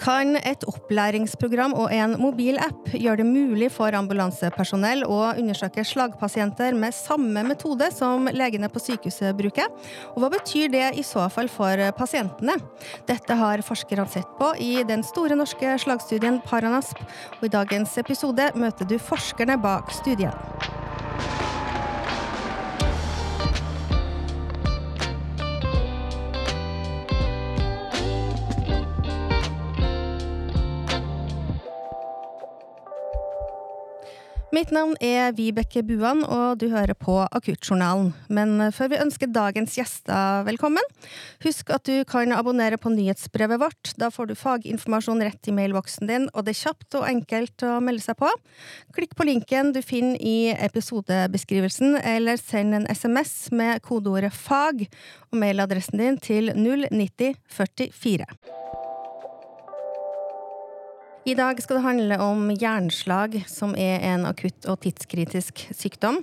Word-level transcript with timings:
Kan 0.00 0.32
et 0.48 0.62
opplæringsprogram 0.64 1.74
og 1.76 1.90
en 1.92 2.14
mobilapp 2.22 2.88
gjøre 2.94 3.20
det 3.20 3.26
mulig 3.28 3.68
for 3.74 3.92
ambulansepersonell 3.92 5.04
å 5.04 5.18
undersøke 5.34 5.84
slagpasienter 5.84 6.72
med 6.72 6.96
samme 6.96 7.42
metode 7.44 7.90
som 7.92 8.30
legene 8.32 8.70
på 8.72 8.80
sykehuset 8.80 9.36
bruker? 9.36 9.68
Og 10.14 10.24
hva 10.24 10.32
betyr 10.32 10.72
det 10.72 10.86
i 10.96 11.04
så 11.04 11.26
fall 11.28 11.52
for 11.52 11.84
pasientene? 12.00 12.56
Dette 13.10 13.36
har 13.42 13.60
forskerne 13.66 14.08
sett 14.08 14.32
på 14.40 14.54
i 14.56 14.72
den 14.88 15.04
store 15.04 15.36
norske 15.36 15.76
slagstudien 15.84 16.40
Paranasp, 16.48 17.04
og 17.36 17.48
i 17.50 17.52
dagens 17.52 17.98
episode 18.00 18.52
møter 18.56 18.88
du 18.88 18.96
forskerne 18.96 19.60
bak 19.60 19.92
studien. 20.00 20.69
Mitt 34.60 34.74
navn 34.76 34.92
er 35.00 35.30
Vibeke 35.32 35.80
Buan, 35.88 36.18
og 36.20 36.58
du 36.60 36.66
hører 36.68 36.92
på 36.92 37.14
Akuttjournalen. 37.32 38.10
Men 38.28 38.66
før 38.76 38.90
vi 38.92 38.98
ønsker 39.00 39.30
dagens 39.32 39.72
gjester 39.78 40.42
velkommen, 40.44 40.84
husk 41.40 41.72
at 41.72 41.88
du 41.88 42.02
kan 42.04 42.34
abonnere 42.36 42.76
på 42.76 42.92
nyhetsbrevet 42.92 43.56
vårt. 43.62 43.94
Da 43.96 44.10
får 44.12 44.28
du 44.28 44.34
faginformasjon 44.36 45.24
rett 45.24 45.48
i 45.48 45.56
mailboksen 45.56 46.12
din, 46.12 46.28
og 46.34 46.44
det 46.44 46.52
er 46.52 46.60
kjapt 46.60 46.98
og 47.00 47.08
enkelt 47.08 47.64
å 47.64 47.78
melde 47.80 48.04
seg 48.04 48.20
på. 48.20 48.28
Klikk 48.98 49.16
på 49.16 49.30
linken 49.30 49.72
du 49.72 49.80
finner 49.80 50.20
i 50.20 50.52
episodebeskrivelsen, 50.52 51.96
eller 51.96 52.36
send 52.36 52.82
en 52.82 52.88
SMS 52.92 53.48
med 53.56 53.80
kodeordet 53.88 54.36
'fag' 54.36 54.90
og 55.30 55.40
mailadressen 55.40 56.04
din 56.04 56.20
til 56.20 56.52
09044. 56.52 58.28
I 61.28 61.34
dag 61.36 61.58
skal 61.60 61.76
det 61.76 61.84
handle 61.84 62.16
om 62.24 62.46
hjerneslag, 62.48 63.34
som 63.44 63.74
er 63.76 64.00
en 64.08 64.22
akutt 64.24 64.64
og 64.64 64.78
tidskritisk 64.80 65.66
sykdom. 65.76 66.22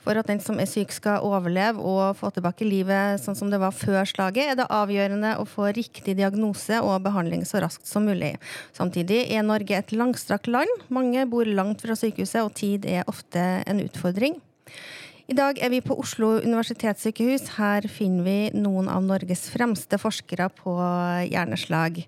For 0.00 0.16
at 0.16 0.30
den 0.30 0.40
som 0.40 0.56
er 0.56 0.70
syk 0.70 0.94
skal 0.96 1.20
overleve 1.26 1.84
og 1.84 2.16
få 2.16 2.30
tilbake 2.32 2.64
livet 2.64 3.20
sånn 3.20 3.36
som 3.36 3.50
det 3.52 3.60
var 3.60 3.76
før 3.76 4.08
slaget, 4.08 4.48
er 4.48 4.56
det 4.56 4.70
avgjørende 4.72 5.34
å 5.36 5.44
få 5.44 5.68
riktig 5.76 6.16
diagnose 6.16 6.80
og 6.80 7.04
behandling 7.04 7.44
så 7.44 7.60
raskt 7.60 7.84
som 7.90 8.08
mulig. 8.08 8.38
Samtidig 8.72 9.26
er 9.28 9.44
Norge 9.44 9.76
et 9.76 9.92
langstrakt 9.92 10.48
land. 10.48 10.72
Mange 10.88 11.28
bor 11.28 11.44
langt 11.44 11.84
fra 11.84 11.98
sykehuset, 11.98 12.40
og 12.40 12.56
tid 12.56 12.88
er 12.88 13.04
ofte 13.04 13.44
en 13.68 13.84
utfordring. 13.84 14.40
I 15.28 15.34
dag 15.36 15.58
er 15.60 15.68
vi 15.68 15.82
på 15.84 15.92
Oslo 16.00 16.38
universitetssykehus. 16.40 17.50
Her 17.58 17.84
finner 17.92 18.24
vi 18.24 18.36
noen 18.56 18.86
av 18.88 19.02
Norges 19.04 19.42
fremste 19.52 19.98
forskere 20.00 20.46
på 20.56 20.72
hjerneslag. 21.28 21.98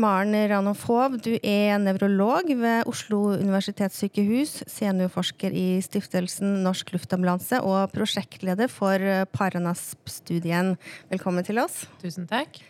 Maren 0.00 0.32
Ranofov, 0.48 1.18
du 1.20 1.34
er 1.44 1.76
nevrolog 1.82 2.48
ved 2.62 2.88
Oslo 2.88 3.34
universitetssykehus, 3.36 4.62
seniorforsker 4.72 5.52
i 5.52 5.66
stiftelsen 5.84 6.62
Norsk 6.64 6.94
Luftambulanse 6.96 7.60
og 7.60 7.92
prosjektleder 7.92 8.72
for 8.72 8.96
Paranasp-studien. 9.36 10.78
Velkommen 11.12 11.44
til 11.44 11.60
oss. 11.60 11.82
Tusen 12.00 12.24
takk. 12.32 12.62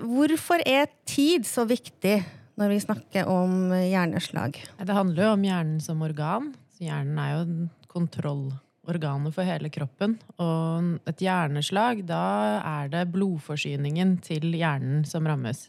Hvorfor 0.00 0.64
er 0.64 0.88
tid 1.04 1.44
så 1.44 1.68
viktig 1.68 2.22
når 2.56 2.72
vi 2.72 2.82
snakker 2.88 3.28
om 3.28 3.68
hjerneslag? 3.76 4.64
Det 4.80 4.96
handler 4.96 5.28
jo 5.28 5.30
om 5.36 5.48
hjernen 5.52 5.80
som 5.84 6.00
organ. 6.08 6.54
hjernen 6.80 7.20
er 7.20 7.36
jo 7.36 7.48
kontroll 7.92 8.46
organet 8.88 9.34
for 9.34 9.46
hele 9.46 9.70
kroppen. 9.72 10.16
Og 10.42 11.08
et 11.08 11.22
hjerneslag, 11.22 12.02
da 12.08 12.24
er 12.60 12.90
det 12.92 13.06
blodforsyningen 13.14 14.18
til 14.24 14.50
hjernen 14.58 15.06
som 15.08 15.26
rammes. 15.28 15.68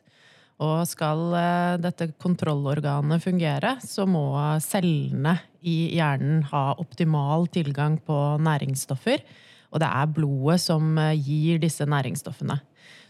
Og 0.63 0.83
skal 0.87 1.33
eh, 1.37 1.77
dette 1.81 2.11
kontrollorganet 2.21 3.23
fungere, 3.23 3.77
så 3.83 4.05
må 4.09 4.27
cellene 4.63 5.39
i 5.65 5.95
hjernen 5.97 6.43
ha 6.51 6.71
optimal 6.79 7.49
tilgang 7.53 7.97
på 8.05 8.19
næringsstoffer. 8.43 9.23
Og 9.73 9.81
det 9.81 9.89
er 9.89 10.13
blodet 10.13 10.61
som 10.61 10.93
eh, 11.01 11.17
gir 11.17 11.61
disse 11.63 11.87
næringsstoffene. 11.89 12.59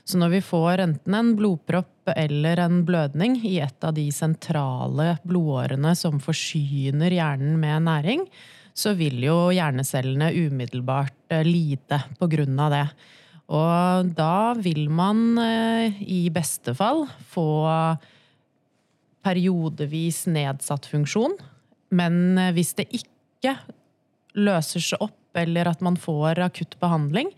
Så 0.03 0.19
når 0.19 0.33
vi 0.33 0.41
får 0.44 0.81
enten 0.83 1.16
en 1.16 1.29
blodpropp 1.39 2.11
eller 2.11 2.59
en 2.59 2.81
blødning 2.83 3.38
i 3.47 3.56
et 3.63 3.85
av 3.88 3.94
de 3.95 4.09
sentrale 4.11 5.13
blodårene 5.23 5.94
som 5.95 6.19
forsyner 6.23 7.16
hjernen 7.16 7.56
med 7.61 7.85
næring, 7.88 8.25
så 8.73 8.95
vil 8.97 9.22
jo 9.22 9.51
hjernecellene 9.53 10.31
umiddelbart 10.34 11.16
eh, 11.34 11.45
lide 11.45 12.01
på 12.17 12.29
grunn 12.31 12.57
av 12.59 12.73
det. 12.73 12.85
Og 13.53 14.11
da 14.17 14.53
vil 14.57 14.88
man 14.89 15.38
eh, 15.41 16.01
i 16.01 16.25
beste 16.34 16.73
fall 16.78 17.06
få 17.33 17.47
periodevis 19.23 20.25
nedsatt 20.31 20.89
funksjon. 20.89 21.38
Men 21.94 22.38
eh, 22.41 22.53
hvis 22.57 22.73
det 22.79 22.89
ikke 22.97 23.57
løser 24.33 24.81
seg 24.81 25.06
opp, 25.06 25.19
eller 25.38 25.69
at 25.69 25.81
man 25.85 25.97
får 25.97 26.41
akutt 26.45 26.79
behandling, 26.81 27.29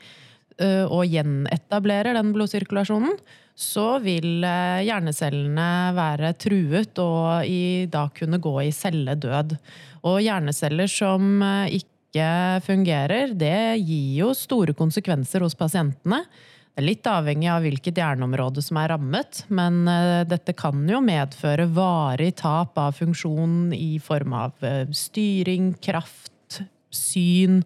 og 0.56 1.02
gjenetablerer 1.12 2.16
den 2.16 2.30
blodsirkulasjonen, 2.32 3.18
så 3.60 3.98
vil 4.00 4.44
hjernecellene 4.44 5.68
være 5.98 6.30
truet 6.40 7.02
og 7.04 7.50
i, 7.52 7.88
da 7.92 8.06
kunne 8.16 8.40
gå 8.44 8.54
i 8.64 8.72
celledød. 8.72 9.58
Og 10.06 10.22
hjerneceller 10.22 10.90
som 10.92 11.40
eh, 11.42 11.80
ikke 11.82 12.28
fungerer, 12.66 13.34
det 13.36 13.82
gir 13.82 14.20
jo 14.22 14.34
store 14.38 14.76
konsekvenser 14.78 15.44
hos 15.44 15.58
pasientene. 15.58 16.22
Det 16.76 16.84
er 16.84 16.90
litt 16.90 17.08
avhengig 17.08 17.48
av 17.48 17.64
hvilket 17.64 18.00
hjerneområde 18.02 18.62
som 18.64 18.78
er 18.82 18.92
rammet, 18.92 19.46
men 19.48 19.86
eh, 19.88 20.22
dette 20.28 20.54
kan 20.58 20.84
jo 20.92 21.02
medføre 21.04 21.70
varig 21.72 22.34
tap 22.42 22.78
av 22.78 22.98
funksjon 23.00 23.74
i 23.76 23.96
form 24.04 24.36
av 24.38 24.68
eh, 24.68 24.84
styring, 24.92 25.74
kraft, 25.82 26.62
syn, 26.94 27.62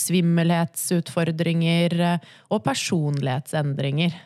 svimmelhetsutfordringer 0.00 1.96
og 2.50 2.62
personlighetsendringer. 2.64 4.16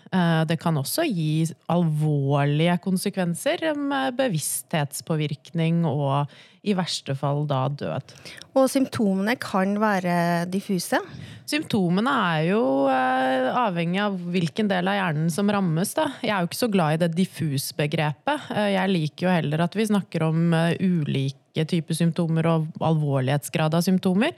Det 0.49 0.59
kan 0.63 0.79
også 0.79 1.05
gi 1.09 1.45
alvorlige 1.73 2.79
konsekvenser 2.85 3.73
med 3.77 4.15
bevissthetspåvirkning 4.21 5.83
og 5.89 6.31
i 6.65 6.73
verste 6.77 7.15
fall 7.19 7.45
da 7.49 7.67
død. 7.69 8.15
Og 8.57 8.69
symptomene 8.73 9.37
kan 9.41 9.77
være 9.83 10.47
diffuse? 10.51 11.01
Symptomene 11.49 12.13
er 12.31 12.47
jo 12.49 12.63
eh, 12.89 13.51
avhengig 13.53 14.01
av 14.01 14.17
hvilken 14.33 14.71
del 14.71 14.89
av 14.89 14.97
hjernen 14.97 15.29
som 15.33 15.51
rammes. 15.53 15.93
Da. 15.97 16.09
Jeg 16.25 16.33
er 16.33 16.41
jo 16.41 16.51
ikke 16.51 16.63
så 16.63 16.71
glad 16.73 16.97
i 16.97 17.03
det 17.05 17.11
diffus-begrepet. 17.19 18.49
Eh, 18.55 18.71
jeg 18.79 18.95
liker 18.95 19.29
jo 19.29 19.35
heller 19.35 19.67
at 19.67 19.77
vi 19.77 19.91
snakker 19.91 20.25
om 20.31 20.47
uh, 20.57 20.73
ulike 21.55 21.67
typer 21.71 21.95
symptomer 21.95 22.47
og 22.49 22.67
alvorlighetsgrad 22.83 23.75
av 23.75 23.83
symptomer. 23.85 24.35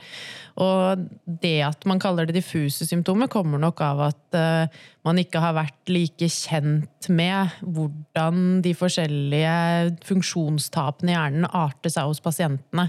Og 0.57 1.07
det 1.27 1.63
at 1.65 1.85
man 1.87 1.99
kaller 2.01 2.27
det 2.27 2.37
diffuse 2.37 2.87
symptomer, 2.87 3.29
kommer 3.29 3.59
nok 3.59 3.81
av 3.81 4.01
at 4.09 4.37
uh, 4.37 4.67
man 5.05 5.19
ikke 5.19 5.41
har 5.41 5.55
vært 5.57 5.89
like 5.89 6.29
kjent 6.29 7.09
med 7.09 7.53
hvordan 7.63 8.61
de 8.65 8.73
forskjellige 8.75 9.97
funksjonstapene 10.05 11.13
i 11.13 11.17
hjernen 11.17 11.49
arter 11.53 11.93
seg 11.93 12.09
hos 12.09 12.23
pasientene. 12.25 12.89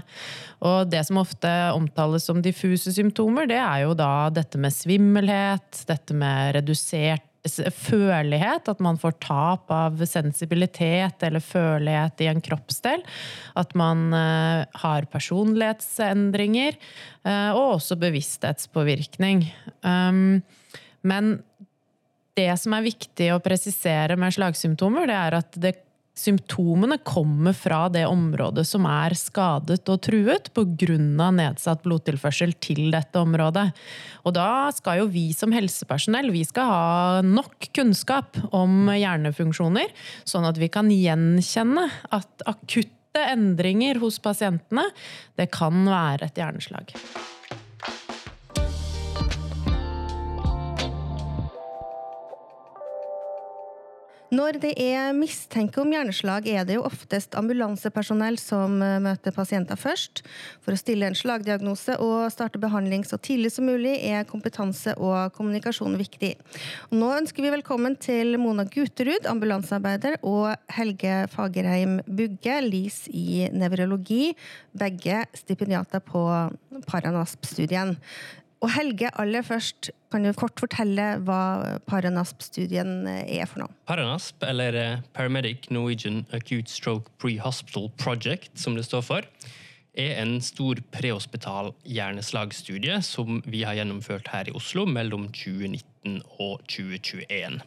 Og 0.64 0.88
det 0.90 1.04
som 1.06 1.20
ofte 1.20 1.48
omtales 1.76 2.26
som 2.26 2.42
diffuse 2.42 2.92
symptomer, 2.92 3.48
det 3.48 3.60
er 3.60 3.84
jo 3.86 3.94
da 3.96 4.28
dette 4.34 4.58
med 4.58 4.74
svimmelhet, 4.74 5.84
dette 5.88 6.16
med 6.16 6.56
redusert 6.58 7.27
følelighet, 7.48 8.68
at 8.70 8.82
man 8.84 8.98
får 9.00 9.16
tap 9.24 9.72
av 9.74 9.98
sensibilitet 10.06 11.24
eller 11.26 11.44
følelighet 11.44 12.24
i 12.24 12.30
en 12.30 12.42
kroppsdel. 12.44 13.04
At 13.58 13.74
man 13.78 14.08
uh, 14.14 14.68
har 14.84 15.08
personlighetsendringer, 15.12 16.78
uh, 17.26 17.50
og 17.56 17.78
også 17.78 17.98
bevissthetspåvirkning. 18.00 19.46
Um, 19.82 20.40
men 21.06 21.38
det 22.38 22.52
som 22.60 22.76
er 22.76 22.86
viktig 22.86 23.32
å 23.34 23.42
presisere 23.42 24.16
med 24.20 24.34
slagsymptomer, 24.36 25.08
det 25.10 25.18
er 25.18 25.38
at 25.40 25.58
det, 25.58 25.74
symptomene 26.18 26.98
kommer 27.06 27.54
fra 27.56 27.84
det 27.92 28.04
området 28.08 28.64
som 28.66 28.86
er 28.90 29.14
skadet 29.18 29.84
og 29.88 30.02
truet 30.04 30.50
pga. 30.56 30.98
nedsatt 31.38 31.84
blodtilførsel 31.86 32.54
til 32.60 32.90
dette 32.94 33.20
området. 33.20 33.70
Og 34.26 34.34
da 34.36 34.68
skal 34.74 35.02
jo 35.02 35.08
vi 35.12 35.30
som 35.36 35.54
helsepersonell 35.54 36.32
vi 36.34 36.44
skal 36.48 36.68
ha 36.72 37.22
nok 37.24 37.70
kunnskap 37.76 38.38
om 38.50 38.90
hjernefunksjoner, 38.92 39.94
sånn 40.28 40.48
at 40.48 40.58
vi 40.60 40.70
kan 40.72 40.90
gjenkjenne 40.92 41.88
at 42.10 42.46
akutte 42.50 43.24
endringer 43.32 43.98
hos 44.02 44.20
pasientene, 44.22 44.84
det 45.38 45.50
kan 45.54 45.86
være 45.88 46.28
et 46.28 46.38
hjerneslag. 46.38 46.94
Når 54.28 54.58
det 54.60 54.74
er 54.76 55.14
mistenke 55.16 55.80
om 55.80 55.88
hjerneslag, 55.88 56.44
er 56.52 56.66
det 56.68 56.74
jo 56.76 56.84
oftest 56.84 57.32
ambulansepersonell 57.38 58.36
som 58.36 58.74
eh, 58.84 58.98
møter 59.00 59.32
pasienter 59.32 59.78
først. 59.80 60.20
For 60.60 60.76
å 60.76 60.80
stille 60.80 61.08
en 61.08 61.16
slagdiagnose 61.16 61.96
og 62.04 62.26
starte 62.34 62.60
behandling 62.60 63.06
så 63.08 63.16
tidlig 63.16 63.54
som 63.54 63.64
mulig, 63.70 63.94
er 64.04 64.28
kompetanse 64.28 64.92
og 65.00 65.32
kommunikasjon 65.38 65.96
viktig. 65.96 66.34
Nå 66.92 67.08
ønsker 67.22 67.46
vi 67.46 67.54
velkommen 67.54 67.96
til 67.96 68.36
Mona 68.42 68.66
Guterud, 68.68 69.24
ambulansearbeider, 69.32 70.18
og 70.20 70.52
Helge 70.76 71.22
Fagerheim 71.32 72.02
Bugge, 72.04 72.58
LIS 72.66 73.06
i 73.08 73.46
nevrologi, 73.56 74.34
begge 74.76 75.22
stipendiater 75.40 76.04
på 76.04 76.26
Paranasp-studien. 76.84 77.96
Og 78.58 78.72
Helge, 78.74 79.10
aller 79.20 79.44
først, 79.46 79.92
kan 80.10 80.24
du 80.26 80.32
kort 80.34 80.58
fortelle 80.58 81.04
hva 81.22 81.78
Paranasp-studien 81.86 83.06
er 83.06 83.46
for 83.46 83.62
noe? 83.62 83.74
Paranasp, 83.86 84.42
eller 84.42 84.74
eh, 84.74 85.04
Paramedic 85.14 85.68
Norwegian 85.70 86.24
Acute 86.34 86.72
Stroke 86.72 87.12
Pre-Hospital 87.22 87.86
Project, 88.02 88.50
som 88.58 88.74
det 88.74 88.88
står 88.88 89.04
for, 89.06 89.28
er 89.98 90.18
en 90.22 90.36
stor 90.42 90.78
prehospital 90.94 91.72
hjerneslagstudie 91.86 92.98
som 93.02 93.40
vi 93.46 93.64
har 93.66 93.78
gjennomført 93.78 94.30
her 94.34 94.50
i 94.50 94.54
Oslo 94.58 94.86
mellom 94.90 95.28
2019 95.34 96.20
og 96.38 96.62
2021. 96.66 97.60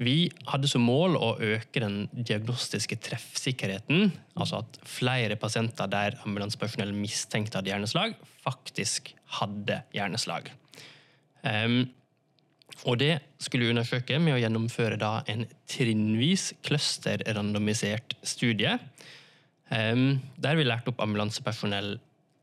Vi 0.00 0.30
hadde 0.48 0.68
som 0.70 0.86
mål 0.88 1.18
å 1.20 1.34
øke 1.44 1.82
den 1.82 2.06
diagnostiske 2.16 2.96
treffsikkerheten, 3.04 4.14
altså 4.32 4.62
at 4.62 4.78
flere 4.88 5.36
pasienter 5.36 5.90
der 5.92 6.16
ambulansepersonell 6.24 6.94
mistenkte 6.96 7.60
hadde 7.60 7.68
hjerneslag, 7.74 8.14
faktisk 8.40 9.12
hadde 9.36 9.82
hjerneslag. 9.92 10.48
Um, 11.44 11.82
og 12.88 12.96
det 13.02 13.18
skulle 13.44 13.66
vi 13.66 13.74
undersøke 13.74 14.16
med 14.24 14.38
å 14.38 14.40
gjennomføre 14.40 15.10
en 15.28 15.44
trinnvis 15.68 16.54
cluster-randomisert 16.64 18.16
studie. 18.24 18.78
Um, 19.68 20.22
der 20.40 20.56
vi 20.56 20.64
lærte 20.64 20.94
opp 20.94 21.02
ambulansepersonell 21.04 21.98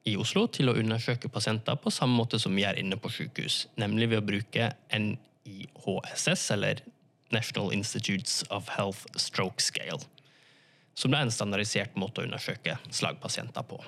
i 0.08 0.14
Oslo 0.22 0.46
til 0.54 0.70
å 0.70 0.76
undersøke 0.78 1.32
pasienter 1.34 1.80
på 1.82 1.92
samme 1.92 2.22
måte 2.22 2.38
som 2.40 2.54
vi 2.56 2.68
er 2.70 2.78
inne 2.80 3.00
på 3.02 3.10
sykehus, 3.12 3.66
nemlig 3.82 4.12
ved 4.14 4.22
å 4.22 4.28
bruke 4.30 4.70
NIHSS, 4.94 6.46
eller 6.54 6.86
National 7.36 7.74
Institutes 7.76 8.44
of 8.50 8.70
Health 8.78 9.06
Stroke 9.20 9.64
Scale. 9.64 10.02
Som 10.98 11.14
det 11.14 11.20
er 11.20 11.28
en 11.28 11.34
standardisert 11.34 11.98
måte 12.00 12.24
å 12.24 12.28
undersøke 12.28 12.80
slagpasienter 12.90 13.66
på. 13.70 13.82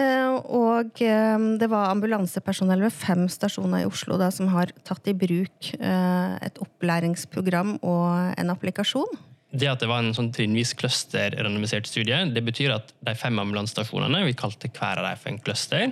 Eh, 0.00 0.36
og 0.54 1.00
eh, 1.04 1.46
det 1.60 1.68
var 1.70 1.90
ambulansepersonell 1.90 2.84
ved 2.86 2.94
fem 2.94 3.26
stasjoner 3.32 3.84
i 3.84 3.88
Oslo 3.88 4.16
da, 4.20 4.30
som 4.32 4.48
har 4.54 4.72
tatt 4.86 5.10
i 5.10 5.16
bruk 5.16 5.72
eh, 5.76 6.36
et 6.46 6.60
opplæringsprogram 6.62 7.76
og 7.80 8.38
en 8.40 8.54
applikasjon. 8.54 9.18
Det 9.50 9.66
at 9.66 9.82
det 9.82 9.88
var 9.90 10.04
en 10.04 10.14
sånn 10.14 10.30
trinnvis 10.30 10.76
cluster-randomisert 10.78 11.88
studie, 11.90 12.22
det 12.30 12.42
betyr 12.46 12.76
at 12.76 12.92
de 13.02 13.16
fem 13.18 13.38
ambulansestasjonene 13.42 14.22
vi 14.28 14.36
kalte 14.38 14.70
hver 14.70 15.02
av 15.02 15.08
dem 15.08 15.18
for 15.18 15.32
en 15.32 15.40
cluster, 15.42 15.90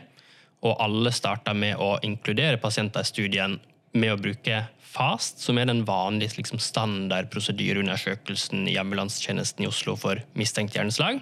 og 0.63 0.79
alle 0.83 1.11
starta 1.15 1.55
med 1.55 1.79
å 1.83 1.97
inkludere 2.07 2.61
pasienter 2.63 3.03
i 3.03 3.11
studien 3.11 3.59
med 4.01 4.15
å 4.15 4.21
bruke 4.21 4.63
FAST, 4.89 5.43
som 5.45 5.59
er 5.61 5.69
den 5.69 5.85
vanlige 5.87 6.39
liksom, 6.39 6.61
standard 6.63 7.29
prosedyreundersøkelsen 7.33 8.67
i 8.71 8.79
ambulansetjenesten 8.81 9.67
i 9.67 9.69
Oslo 9.69 9.97
for 10.01 10.23
mistenkt 10.39 10.79
hjerneslag. 10.79 11.21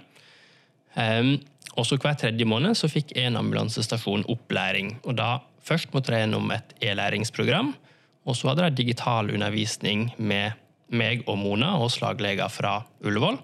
Um, 0.96 1.36
også 1.76 1.98
Hver 2.00 2.16
tredje 2.16 2.46
måned 2.48 2.78
så 2.78 2.88
fikk 2.88 3.12
en 3.20 3.36
ambulansestasjon 3.36 4.24
opplæring. 4.32 4.96
og 5.04 5.18
da 5.18 5.38
Først 5.66 5.90
måtte 5.92 6.14
de 6.14 6.20
gjennom 6.22 6.52
et 6.54 6.76
e-læringsprogram, 6.78 7.72
og 8.26 8.36
så 8.38 8.52
hadde 8.52 8.68
de 8.68 8.84
digital 8.84 9.32
undervisning 9.34 10.12
med 10.16 10.54
meg 10.94 11.24
og 11.26 11.40
Mona 11.42 11.72
og 11.82 11.90
slagleger 11.90 12.48
fra 12.54 12.78
Ullevål, 13.02 13.40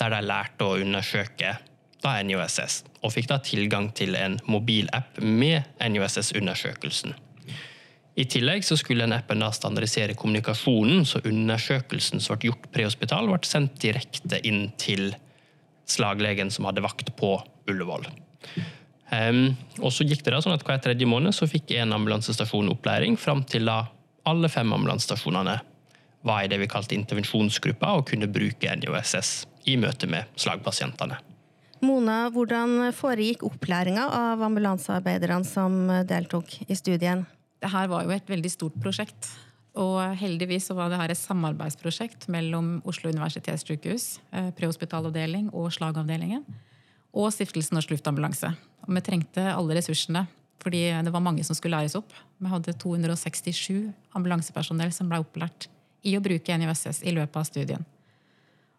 der 0.00 0.14
de 0.14 0.20
lærte 0.24 0.64
å 0.64 0.78
undersøke 0.80 1.58
da 2.00 2.14
NUSS, 2.24 2.82
og 3.02 3.12
fikk 3.12 3.28
da 3.28 3.40
tilgang 3.44 3.90
til 3.92 4.16
en 4.16 4.38
mobilapp 4.48 5.18
med 5.20 5.66
NUSS-undersøkelsen. 5.82 7.12
I 8.18 8.24
tillegg 8.26 8.64
så 8.66 8.74
skulle 8.76 9.06
en 9.06 9.14
appen 9.14 9.38
da 9.44 9.52
standardisere 9.54 10.16
kommunikasjonen, 10.18 11.04
så 11.06 11.20
undersøkelsen 11.22 12.18
som 12.22 12.34
ble 12.34 12.50
gjort 12.50 12.66
prehospital, 12.74 13.30
ble 13.30 13.46
sendt 13.46 13.78
direkte 13.84 14.40
inn 14.48 14.72
til 14.80 15.12
slaglegen 15.88 16.50
som 16.50 16.66
hadde 16.66 16.82
vakt 16.82 17.12
på 17.18 17.36
Ullevål. 17.70 18.08
Um, 19.08 19.54
og 19.78 19.94
så 19.94 20.04
gikk 20.04 20.24
det 20.26 20.34
da 20.34 20.42
sånn 20.44 20.52
at 20.52 20.66
Hver 20.66 20.82
tredje 20.84 21.06
måned 21.08 21.32
så 21.32 21.46
fikk 21.48 21.70
en 21.78 21.94
ambulansestasjon 21.96 22.68
opplæring, 22.74 23.16
fram 23.16 23.44
til 23.48 23.70
da 23.70 23.84
alle 24.28 24.50
fem 24.52 24.74
ambulansestasjonene 24.74 25.54
var 26.26 26.42
i 26.42 26.50
det 26.50 26.58
vi 26.60 26.68
kalte 26.68 26.98
intervensjonsgruppa 26.98 27.94
og 27.96 28.08
kunne 28.10 28.28
bruke 28.28 28.74
NIOSS 28.82 29.32
i 29.70 29.78
møte 29.80 30.10
med 30.10 30.26
slagpasientene. 30.36 31.22
Mona, 31.86 32.24
hvordan 32.34 32.90
foregikk 32.98 33.46
opplæringa 33.46 34.10
av 34.10 34.42
ambulansearbeiderne 34.42 35.46
som 35.46 35.84
deltok 36.10 36.58
i 36.66 36.74
studien? 36.74 37.28
Det 37.62 37.70
her 37.72 37.90
var 37.90 38.06
jo 38.06 38.14
et 38.14 38.30
veldig 38.30 38.50
stort 38.52 38.78
prosjekt. 38.82 39.30
Og 39.78 39.98
heldigvis 40.18 40.68
så 40.70 40.74
var 40.74 40.90
det 40.90 40.98
her 40.98 41.12
et 41.12 41.20
samarbeidsprosjekt 41.20 42.26
mellom 42.32 42.78
Oslo 42.88 43.12
universitetssykehus, 43.12 44.18
eh, 44.32 44.50
prehospitalavdeling 44.58 45.52
og 45.52 45.70
slagavdelingen, 45.74 46.42
og 47.14 47.30
Stiftelsen 47.32 47.78
Norsk 47.78 47.92
Luftambulanse. 47.94 48.50
Og 48.86 48.94
vi 48.96 49.04
trengte 49.06 49.44
alle 49.52 49.78
ressursene, 49.78 50.26
fordi 50.58 50.88
det 51.04 51.12
var 51.14 51.22
mange 51.22 51.44
som 51.46 51.54
skulle 51.54 51.78
læres 51.78 51.94
opp. 51.94 52.10
Vi 52.40 52.50
hadde 52.50 52.74
267 52.74 53.92
ambulansepersonell 54.18 54.90
som 54.92 55.08
ble 55.08 55.22
opplært 55.22 55.68
i 56.02 56.16
å 56.16 56.22
bruke 56.22 56.58
NUSS 56.58 57.04
i 57.06 57.14
løpet 57.14 57.36
av 57.36 57.46
studien. 57.46 57.86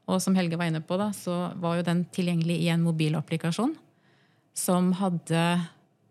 Og 0.10 0.22
som 0.24 0.36
Helge 0.36 0.58
var 0.58 0.72
inne 0.72 0.82
på, 0.82 0.98
da, 0.98 1.12
så 1.14 1.54
var 1.62 1.78
jo 1.78 1.86
den 1.86 2.04
tilgjengelig 2.12 2.58
i 2.64 2.72
en 2.74 2.84
mobilapplikasjon 2.84 3.76
som 4.58 4.92
hadde 4.98 5.44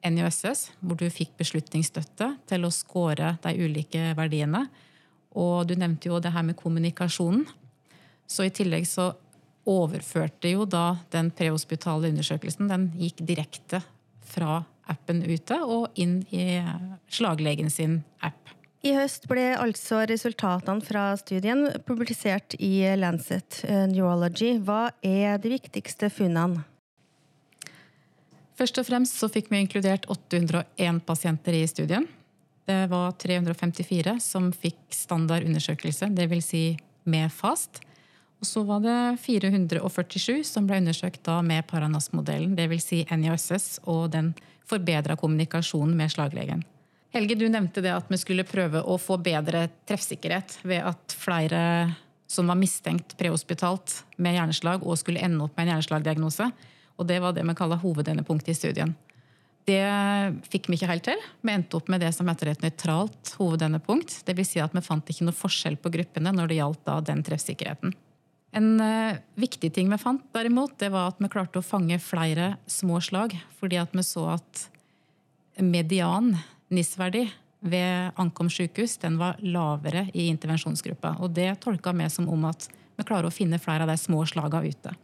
NISS, 0.04 0.68
hvor 0.80 0.98
du 0.98 1.06
fikk 1.10 1.34
beslutningsstøtte 1.40 2.32
til 2.48 2.66
å 2.66 2.72
score 2.74 3.36
de 3.42 3.54
ulike 3.58 4.12
verdiene. 4.18 4.66
Og 5.38 5.66
du 5.68 5.74
nevnte 5.78 6.10
jo 6.10 6.20
det 6.22 6.32
her 6.34 6.46
med 6.46 6.58
kommunikasjonen. 6.58 7.46
Så 8.28 8.46
i 8.46 8.52
tillegg 8.54 8.86
så 8.88 9.12
overførte 9.68 10.50
jo 10.52 10.64
da 10.68 10.98
den 11.12 11.30
prehospitale 11.34 12.08
undersøkelsen 12.08 12.70
Den 12.70 12.88
gikk 12.96 13.20
direkte 13.28 13.82
fra 14.28 14.62
appen 14.88 15.20
ute 15.24 15.58
og 15.64 15.98
inn 16.00 16.22
i 16.32 16.60
slaglegen 17.12 17.68
sin 17.72 18.00
app. 18.24 18.40
I 18.86 18.94
høst 18.94 19.26
ble 19.28 19.50
altså 19.58 20.04
resultatene 20.06 20.84
fra 20.86 21.10
studien 21.18 21.66
publisert 21.84 22.54
i 22.62 22.86
Lancet 22.96 23.64
Neurology. 23.90 24.54
Hva 24.62 24.92
er 25.02 25.40
de 25.42 25.56
viktigste 25.56 26.12
funnene? 26.14 26.62
Først 28.58 28.80
og 28.80 28.88
fremst 28.88 29.20
så 29.20 29.28
fikk 29.30 29.52
vi 29.52 29.60
inkludert 29.62 30.08
801 30.10 31.02
pasienter 31.06 31.54
i 31.54 31.66
studien. 31.70 32.08
Det 32.66 32.88
var 32.90 33.12
354 33.16 34.16
som 34.20 34.50
fikk 34.52 34.80
standard 34.92 35.46
undersøkelse, 35.46 36.10
dvs. 36.12 36.48
Si 36.48 36.62
med 37.08 37.30
FAST. 37.32 37.78
Og 38.38 38.46
så 38.46 38.62
var 38.66 38.82
det 38.82 38.96
447 39.22 40.42
som 40.46 40.66
ble 40.66 40.80
undersøkt 40.82 41.22
da 41.26 41.38
med 41.42 41.66
Paranas-modellen, 41.70 42.56
dvs. 42.58 42.88
Si 42.90 42.98
NISS 43.08 43.68
og 43.86 44.10
den 44.14 44.32
forbedra 44.68 45.16
kommunikasjonen 45.18 45.94
med 45.96 46.12
slaglegen. 46.12 46.64
Helge, 47.14 47.38
du 47.40 47.46
nevnte 47.48 47.80
det 47.80 47.94
at 47.94 48.10
vi 48.10 48.18
skulle 48.20 48.44
prøve 48.46 48.82
å 48.84 48.98
få 49.00 49.16
bedre 49.22 49.68
treffsikkerhet 49.88 50.58
ved 50.66 50.82
at 50.90 51.14
flere 51.16 51.62
som 52.28 52.50
var 52.50 52.58
mistenkt 52.60 53.14
prehospitalt 53.16 54.02
med 54.20 54.36
hjerneslag 54.36 54.84
og 54.84 54.98
skulle 55.00 55.22
ende 55.24 55.46
opp 55.46 55.56
med 55.56 55.64
en 55.64 55.72
hjerneslagdiagnose, 55.72 56.50
og 56.98 57.06
det 57.06 57.20
var 57.22 57.34
det 57.34 57.46
vi 57.46 57.54
kaller 57.58 57.80
hovedendepunktet 57.80 58.52
i 58.52 58.58
studien. 58.58 58.94
Det 59.68 59.84
fikk 60.48 60.70
vi 60.70 60.78
ikke 60.78 60.88
helt 60.88 61.04
til. 61.10 61.22
Vi 61.44 61.52
endte 61.52 61.76
opp 61.76 61.90
med 61.92 62.00
det 62.00 62.10
som 62.16 62.28
heter 62.30 62.54
et 62.54 62.62
nøytralt 62.64 63.34
hovedendepunkt. 63.36 64.14
Dvs. 64.24 64.54
Si 64.54 64.62
at 64.64 64.74
vi 64.74 64.84
fant 64.84 65.10
ikke 65.12 65.26
noe 65.28 65.36
forskjell 65.36 65.76
på 65.80 65.92
gruppene 65.92 66.32
når 66.32 66.48
det 66.48 66.60
gjaldt 66.60 66.92
den 67.10 67.24
treffsikkerheten. 67.26 67.92
En 68.56 68.68
uh, 68.80 69.18
viktig 69.36 69.68
ting 69.76 69.90
vi 69.92 69.98
fant, 70.00 70.22
derimot, 70.32 70.78
det 70.80 70.88
var 70.94 71.10
at 71.12 71.20
vi 71.20 71.28
klarte 71.28 71.60
å 71.60 71.66
fange 71.66 71.98
flere 72.00 72.54
små 72.64 73.02
slag. 73.04 73.36
Fordi 73.60 73.82
vi 73.92 74.06
så 74.06 74.24
at 74.38 74.64
median 75.60 76.32
NIS-verdi 76.72 77.26
ved 77.68 78.16
ankomst 78.16 78.60
sykehus 78.60 78.96
den 79.02 79.18
var 79.20 79.36
lavere 79.44 80.06
i 80.14 80.30
intervensjonsgruppa. 80.32 81.18
Og 81.20 81.34
det 81.36 81.58
tolka 81.60 81.92
vi 81.92 82.08
som 82.12 82.28
om 82.32 82.48
at 82.48 82.70
vi 82.96 83.04
klarer 83.04 83.28
å 83.28 83.34
finne 83.34 83.60
flere 83.60 83.84
av 83.84 83.92
de 83.92 83.98
små 84.00 84.24
slagene 84.26 84.72
ute. 84.72 84.94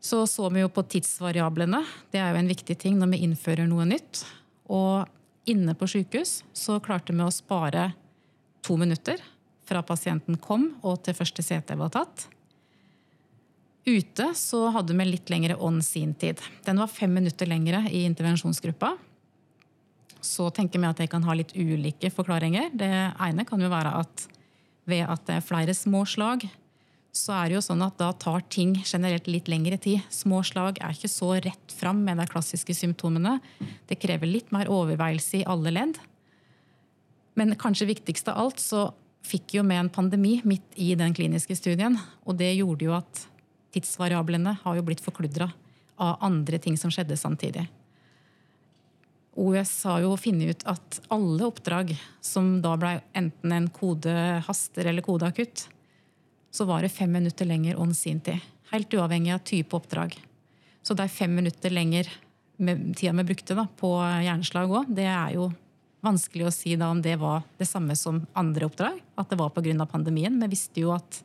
Så 0.00 0.26
så 0.30 0.48
vi 0.54 0.62
jo 0.62 0.70
på 0.70 0.84
tidsvariablene. 0.86 1.82
Det 2.12 2.20
er 2.22 2.32
jo 2.32 2.42
en 2.42 2.50
viktig 2.50 2.76
ting 2.78 2.98
når 3.00 3.12
vi 3.14 3.22
innfører 3.26 3.66
noe 3.70 3.86
nytt. 3.88 4.22
Og 4.70 5.08
inne 5.48 5.74
på 5.74 5.88
sykehus 5.90 6.42
så 6.56 6.78
klarte 6.84 7.16
vi 7.16 7.24
å 7.24 7.34
spare 7.34 7.90
to 8.62 8.76
minutter 8.78 9.20
fra 9.68 9.82
pasienten 9.84 10.38
kom 10.40 10.70
og 10.86 11.02
til 11.04 11.16
første 11.16 11.44
CT 11.44 11.74
var 11.80 11.92
tatt. 11.94 12.28
Ute 13.88 14.30
så 14.36 14.66
hadde 14.74 14.96
vi 14.96 15.06
litt 15.08 15.30
lengre 15.32 15.56
on 15.64 15.80
scene-tid. 15.84 16.40
Den 16.66 16.80
var 16.80 16.92
fem 16.92 17.12
minutter 17.14 17.48
lengre 17.48 17.86
i 17.88 18.04
intervensjonsgruppa. 18.04 18.94
Så 20.20 20.48
tenker 20.52 20.82
vi 20.82 20.88
at 20.88 21.00
det 21.00 21.08
kan 21.12 21.24
ha 21.24 21.36
litt 21.36 21.54
ulike 21.56 22.10
forklaringer. 22.12 22.72
Det 22.76 22.90
ene 22.90 23.46
kan 23.48 23.62
jo 23.62 23.70
være 23.72 23.94
at 24.02 24.26
ved 24.88 25.04
at 25.04 25.24
det 25.28 25.38
er 25.38 25.44
flere 25.44 25.74
små 25.76 26.04
slag, 26.08 26.46
så 27.14 27.34
er 27.34 27.48
det 27.48 27.56
jo 27.56 27.64
sånn 27.64 27.82
at 27.82 27.96
da 27.98 28.10
tar 28.12 28.44
ting 28.52 28.76
generelt 28.84 29.26
litt 29.30 29.48
lengre 29.50 29.78
tid. 29.80 30.04
Små 30.12 30.42
slag 30.46 30.78
er 30.82 30.94
ikke 30.94 31.10
så 31.10 31.32
rett 31.40 31.74
fram 31.74 32.02
med 32.06 32.20
de 32.20 32.26
klassiske 32.30 32.76
symptomene. 32.76 33.38
Det 33.88 33.98
krever 34.00 34.30
litt 34.30 34.52
mer 34.54 34.70
overveielse 34.72 35.40
i 35.40 35.46
alle 35.48 35.72
ledd. 35.74 35.98
Men 37.38 37.56
kanskje 37.58 37.88
viktigst 37.90 38.28
av 38.30 38.38
alt 38.44 38.62
så 38.62 38.90
fikk 39.26 39.58
jo 39.58 39.64
med 39.66 39.82
en 39.82 39.92
pandemi 39.92 40.38
midt 40.48 40.76
i 40.80 40.92
den 40.98 41.14
kliniske 41.16 41.56
studien. 41.58 41.98
Og 42.26 42.38
det 42.38 42.52
gjorde 42.58 42.86
jo 42.86 42.94
at 42.98 43.24
tidsvariablene 43.74 44.58
har 44.62 44.78
jo 44.78 44.84
blitt 44.86 45.02
forkludra 45.04 45.50
av 45.98 46.22
andre 46.24 46.60
ting 46.62 46.78
som 46.78 46.92
skjedde 46.94 47.18
samtidig. 47.18 47.66
OUS 49.38 49.72
har 49.86 50.02
jo 50.02 50.16
funnet 50.18 50.50
ut 50.50 50.64
at 50.70 51.00
alle 51.14 51.46
oppdrag 51.46 51.92
som 52.24 52.56
da 52.62 52.74
ble 52.80 52.96
enten 53.18 53.54
en 53.54 53.68
kode 53.70 54.14
haster 54.48 54.88
eller 54.90 55.04
kode 55.06 55.28
akutt, 55.30 55.68
så 56.58 56.66
var 56.66 56.82
det 56.82 56.90
fem 56.90 57.12
minutter 57.14 57.46
lenger 57.46 57.78
on 57.78 57.94
sin 57.94 58.20
tid. 58.20 58.42
Helt 58.72 58.94
uavhengig 58.94 59.32
av 59.34 59.44
type 59.46 59.76
oppdrag. 59.76 60.16
Så 60.82 60.96
det 60.98 61.06
er 61.06 61.14
fem 61.14 61.34
minutter 61.34 61.70
lenger 61.70 62.10
med 62.58 62.96
tida 62.98 63.14
vi 63.20 63.28
brukte 63.30 63.54
da, 63.54 63.68
på 63.78 63.92
hjerneslag 63.98 64.72
òg. 64.72 64.90
Det 64.90 65.06
er 65.06 65.36
jo 65.36 65.52
vanskelig 66.02 66.48
å 66.48 66.54
si 66.54 66.74
da 66.78 66.90
om 66.90 67.02
det 67.02 67.14
var 67.20 67.44
det 67.60 67.68
samme 67.68 67.94
som 67.98 68.24
andre 68.38 68.66
oppdrag. 68.66 68.98
At 69.18 69.30
det 69.30 69.38
var 69.38 69.54
pga. 69.54 69.86
pandemien. 69.86 70.40
Vi 70.42 70.50
visste 70.50 70.82
jo 70.82 70.92
at 70.96 71.22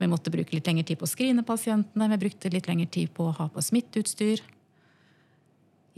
vi 0.00 0.08
måtte 0.08 0.32
bruke 0.32 0.56
litt 0.56 0.66
lengre 0.66 0.88
tid 0.88 0.98
på 0.98 1.04
å 1.04 1.12
skrine 1.12 1.44
pasientene. 1.44 2.08
Vi 2.14 2.22
brukte 2.24 2.52
litt 2.52 2.68
lengre 2.68 2.88
tid 2.88 3.12
på 3.12 3.28
å 3.28 3.36
ha 3.36 3.48
på 3.52 3.60
smitteutstyr. 3.60 4.40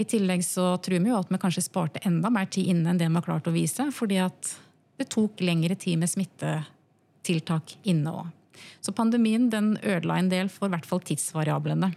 I 0.02 0.04
tillegg 0.08 0.42
så 0.42 0.76
tror 0.82 0.98
vi 0.98 1.12
jo 1.12 1.20
at 1.20 1.30
vi 1.30 1.38
kanskje 1.38 1.68
sparte 1.68 2.02
enda 2.08 2.30
mer 2.32 2.50
tid 2.50 2.72
inne 2.72 2.90
enn 2.90 2.98
det 2.98 3.06
vi 3.06 3.20
har 3.20 3.28
klart 3.28 3.46
å 3.46 3.54
vise. 3.54 3.92
Fordi 3.94 4.18
at 4.24 4.56
det 4.98 5.12
tok 5.14 5.38
lengre 5.44 5.78
tid 5.78 6.02
med 6.02 6.10
smittetiltak 7.22 7.76
inne 7.84 8.10
òg. 8.10 8.26
Så 8.80 8.92
pandemien 8.92 9.50
den 9.50 9.78
ødela 9.82 10.18
en 10.18 10.28
del 10.28 10.48
for 10.48 10.68
i 10.68 10.74
hvert 10.74 10.86
fall 10.86 11.00
tidsvariablene. 11.00 11.92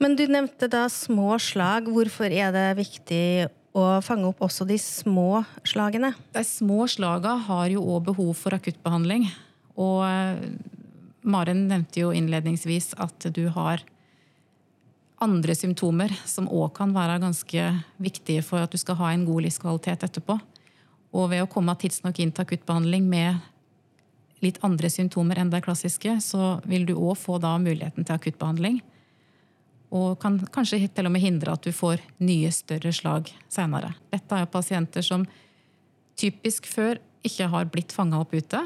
Men 0.00 0.16
du 0.16 0.26
nevnte 0.26 0.68
da 0.68 0.88
små 0.88 1.38
slag. 1.38 1.88
Hvorfor 1.88 2.30
er 2.32 2.52
det 2.52 2.78
viktig 2.78 3.48
å 3.76 4.00
fange 4.02 4.26
opp 4.26 4.40
også 4.40 4.66
de 4.66 4.78
små 4.78 5.44
slagene? 5.64 6.14
De 6.32 6.42
små 6.44 6.86
slagene 6.88 7.44
har 7.46 7.68
jo 7.70 7.84
òg 7.84 8.08
behov 8.08 8.34
for 8.34 8.56
akuttbehandling. 8.56 9.28
Og 9.76 10.04
eh, 10.08 10.40
Maren 11.22 11.66
nevnte 11.68 12.00
jo 12.00 12.12
innledningsvis 12.16 12.94
at 12.96 13.28
du 13.28 13.48
har 13.52 13.84
andre 15.20 15.52
symptomer 15.52 16.14
som 16.24 16.48
òg 16.48 16.72
kan 16.78 16.94
være 16.96 17.20
ganske 17.20 17.66
viktige 18.00 18.40
for 18.42 18.64
at 18.64 18.72
du 18.72 18.80
skal 18.80 18.96
ha 18.96 19.12
en 19.12 19.26
god 19.28 19.44
livskvalitet 19.44 20.08
etterpå. 20.08 20.38
Og 21.12 21.28
ved 21.28 21.44
å 21.44 21.50
komme 21.50 21.76
tidsnok 21.76 22.22
inn 22.22 22.32
til 22.32 22.46
akuttbehandling 22.46 23.04
med 23.04 23.36
litt 24.44 24.60
andre 24.64 24.88
symptomer 24.92 25.40
enn 25.40 25.52
det 25.52 25.62
klassiske, 25.64 26.16
så 26.24 26.56
vil 26.68 26.86
du 26.88 26.94
òg 26.96 27.16
få 27.20 27.38
da 27.42 27.56
muligheten 27.60 28.06
til 28.06 28.16
akuttbehandling. 28.16 28.80
Og 29.90 30.14
kan 30.22 30.38
kanskje 30.54 30.84
til 30.86 31.08
og 31.08 31.12
med 31.12 31.24
hindre 31.24 31.56
at 31.56 31.66
du 31.66 31.72
får 31.74 32.02
nye, 32.22 32.50
større 32.54 32.92
slag 32.94 33.30
senere. 33.50 33.92
Dette 34.12 34.36
er 34.36 34.44
jo 34.46 34.52
pasienter 34.52 35.04
som 35.04 35.26
typisk 36.20 36.68
før 36.70 37.00
ikke 37.26 37.48
har 37.52 37.68
blitt 37.72 37.92
fanga 37.92 38.20
opp 38.22 38.32
ute. 38.36 38.60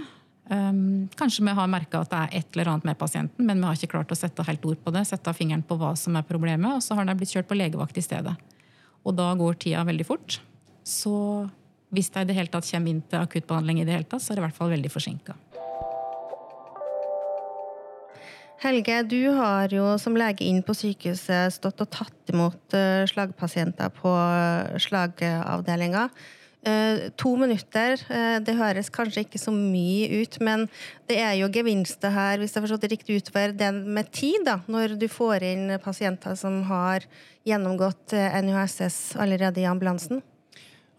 Um, 0.45 1.09
kanskje 1.17 1.47
vi 1.47 1.55
har 1.57 1.71
merka 1.73 2.03
at 2.05 2.11
det 2.13 2.19
er 2.21 2.41
et 2.41 2.49
eller 2.53 2.75
annet 2.75 2.91
med 2.91 2.99
pasienten, 3.01 3.47
men 3.49 3.63
vi 3.63 3.65
har 3.65 3.79
ikke 3.79 3.95
klart 3.95 4.13
å 4.13 4.19
sette 4.19 4.45
helt 4.45 4.67
ord 4.69 4.83
på 4.85 4.93
det, 4.93 5.07
sette 5.09 5.33
fingeren 5.33 5.65
på 5.65 5.79
hva 5.81 5.95
som 5.97 6.19
er 6.21 6.27
problemet, 6.29 6.77
og 6.77 6.85
så 6.85 6.99
har 6.99 7.09
de 7.09 7.15
blitt 7.17 7.33
kjørt 7.33 7.49
på 7.49 7.57
legevakt 7.57 7.97
i 7.97 8.05
stedet. 8.05 8.35
Og 9.05 9.17
da 9.17 9.31
går 9.39 9.57
tida 9.65 9.87
veldig 9.89 10.07
fort. 10.07 10.39
Så 10.85 11.15
hvis 11.95 12.11
det 12.13 12.27
i 12.27 12.29
det 12.29 12.37
hele 12.37 12.53
tatt 12.53 12.69
kommer 12.69 12.93
inn 12.93 13.01
til 13.09 13.25
akuttbehandling, 13.25 13.81
i 13.81 13.89
det 13.89 13.97
hele 13.97 14.09
tatt, 14.09 14.25
så 14.25 14.33
er 14.33 14.37
det 14.37 14.45
i 14.45 14.47
hvert 14.49 14.59
fall 14.59 14.73
veldig 14.75 14.93
forsinka. 14.93 15.37
Helge, 18.63 19.03
du 19.03 19.29
har 19.35 19.73
jo 19.75 19.95
som 20.01 20.15
lege 20.17 20.47
inn 20.47 20.63
på 20.65 20.77
sykehuset 20.77 21.53
stått 21.57 21.83
og 21.85 21.91
tatt 21.93 22.33
imot 22.33 22.77
eh, 22.77 23.03
slagpasienter 23.11 23.91
på 23.97 24.13
eh, 24.15 24.79
slagavdelinga. 24.81 26.07
Eh, 26.65 27.11
to 27.21 27.35
minutter, 27.37 28.01
det 28.41 28.55
høres 28.57 28.89
kanskje 28.95 29.27
ikke 29.27 29.41
så 29.43 29.53
mye 29.53 30.23
ut, 30.23 30.39
men 30.41 30.65
det 31.11 31.19
er 31.21 31.35
jo 31.43 31.51
gevinster 31.53 32.15
her, 32.15 32.39
hvis 32.41 32.55
jeg 32.55 32.63
har 32.63 32.67
forstått 32.69 32.87
det 32.87 32.93
riktig, 32.95 33.19
utover 33.21 33.53
det 33.53 33.73
med 33.75 34.09
tid, 34.17 34.47
da, 34.49 34.61
når 34.65 34.97
du 35.03 35.11
får 35.13 35.45
inn 35.45 35.75
pasienter 35.85 36.39
som 36.41 36.63
har 36.71 37.05
gjennomgått 37.45 38.17
NUSS 38.17 39.19
allerede 39.21 39.61
i 39.61 39.69
ambulansen? 39.69 40.25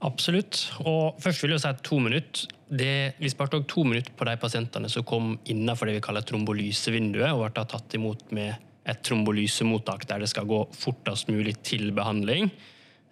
Absolutt. 0.04 0.60
Og 0.84 1.16
først 1.24 1.44
vil 1.44 1.56
jeg 1.56 1.64
si 1.64 1.72
at 1.72 1.84
to 1.86 2.00
minutter 2.04 2.52
det, 2.66 3.14
Vi 3.20 3.30
sparte 3.30 3.60
også 3.60 3.68
to 3.70 3.84
minutter 3.86 4.12
på 4.18 4.26
de 4.26 4.38
pasientene 4.42 4.90
som 4.90 5.04
kom 5.06 5.36
innenfor 5.46 5.86
det 5.86 6.00
vi 6.00 6.02
kaller 6.02 6.26
trombolysevinduet, 6.26 7.32
og 7.32 7.52
ble 7.54 7.66
tatt 7.66 7.94
imot 7.94 8.32
med 8.34 8.56
et 8.86 9.02
trombolysemottak 9.06 10.08
der 10.10 10.20
det 10.20 10.30
skal 10.30 10.48
gå 10.50 10.64
fortest 10.74 11.30
mulig 11.30 11.56
til 11.64 11.92
behandling. 11.94 12.50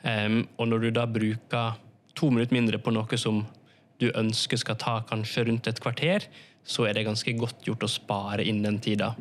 Um, 0.04 0.48
og 0.58 0.68
når 0.68 0.80
du 0.80 0.90
da 0.92 1.06
bruker 1.06 1.78
to 2.18 2.30
minutter 2.30 2.58
mindre 2.58 2.82
på 2.82 2.92
noe 2.92 3.18
som 3.18 3.44
du 4.02 4.10
ønsker 4.10 4.60
skal 4.60 4.78
ta 4.82 4.96
kanskje 5.08 5.46
rundt 5.48 5.70
et 5.70 5.80
kvarter, 5.80 6.25
så 6.63 6.88
er 6.88 6.98
det 6.98 7.06
ganske 7.08 7.34
godt 7.38 7.63
gjort 7.68 7.86
å 7.86 7.92
spare 7.92 8.44
inn 8.44 8.62
den 8.63 8.82
tida. 8.84 9.13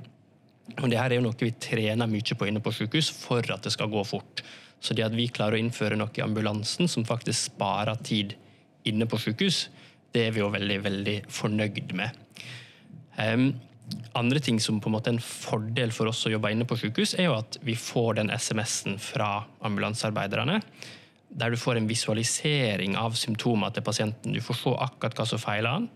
Og 0.81 0.89
det 0.91 0.99
her 0.99 1.11
er 1.11 1.21
jo 1.21 1.27
noe 1.27 1.39
vi 1.39 1.53
trener 1.61 2.09
mye 2.09 2.37
på 2.39 2.49
inne 2.49 2.63
på 2.63 2.73
sykehus 2.75 3.11
for 3.15 3.45
at 3.53 3.65
det 3.65 3.73
skal 3.75 3.91
gå 3.93 4.03
fort. 4.07 4.43
Så 4.83 4.97
det 4.99 5.07
at 5.07 5.15
vi 5.15 5.29
klarer 5.31 5.57
å 5.57 5.63
innføre 5.63 5.99
noe 5.99 6.11
i 6.19 6.25
ambulansen 6.25 6.91
som 6.91 7.07
faktisk 7.07 7.53
sparer 7.53 8.01
tid 8.03 8.35
inne 8.91 9.07
på 9.07 9.21
sykehus, 9.23 9.69
det 10.13 10.27
er 10.27 10.35
vi 10.35 10.43
jo 10.43 10.51
veldig, 10.53 10.79
veldig 10.85 11.19
fornøyd 11.33 11.95
med. 11.97 12.19
Um, 13.17 13.53
andre 14.19 14.41
ting 14.43 14.59
som 14.61 14.81
på 14.81 14.91
en 14.91 14.97
måte 14.97 15.11
er 15.13 15.17
en 15.17 15.25
fordel 15.25 15.93
for 15.95 16.11
oss 16.11 16.25
å 16.27 16.33
jobbe 16.33 16.51
inne 16.53 16.67
på 16.69 16.79
sykehus, 16.81 17.15
er 17.15 17.31
jo 17.31 17.39
at 17.39 17.59
vi 17.65 17.77
får 17.79 18.19
den 18.19 18.33
SMS-en 18.35 18.99
fra 19.03 19.45
ambulansearbeiderne. 19.65 20.59
Der 21.33 21.53
du 21.53 21.57
får 21.57 21.79
en 21.79 21.89
visualisering 21.89 22.97
av 23.01 23.17
symptomer 23.17 23.73
til 23.73 23.85
pasienten. 23.87 24.35
Du 24.35 24.43
får 24.45 24.59
se 24.59 24.75
akkurat 24.87 25.17
hva 25.17 25.29
som 25.29 25.41
feiler 25.41 25.79
han, 25.79 25.89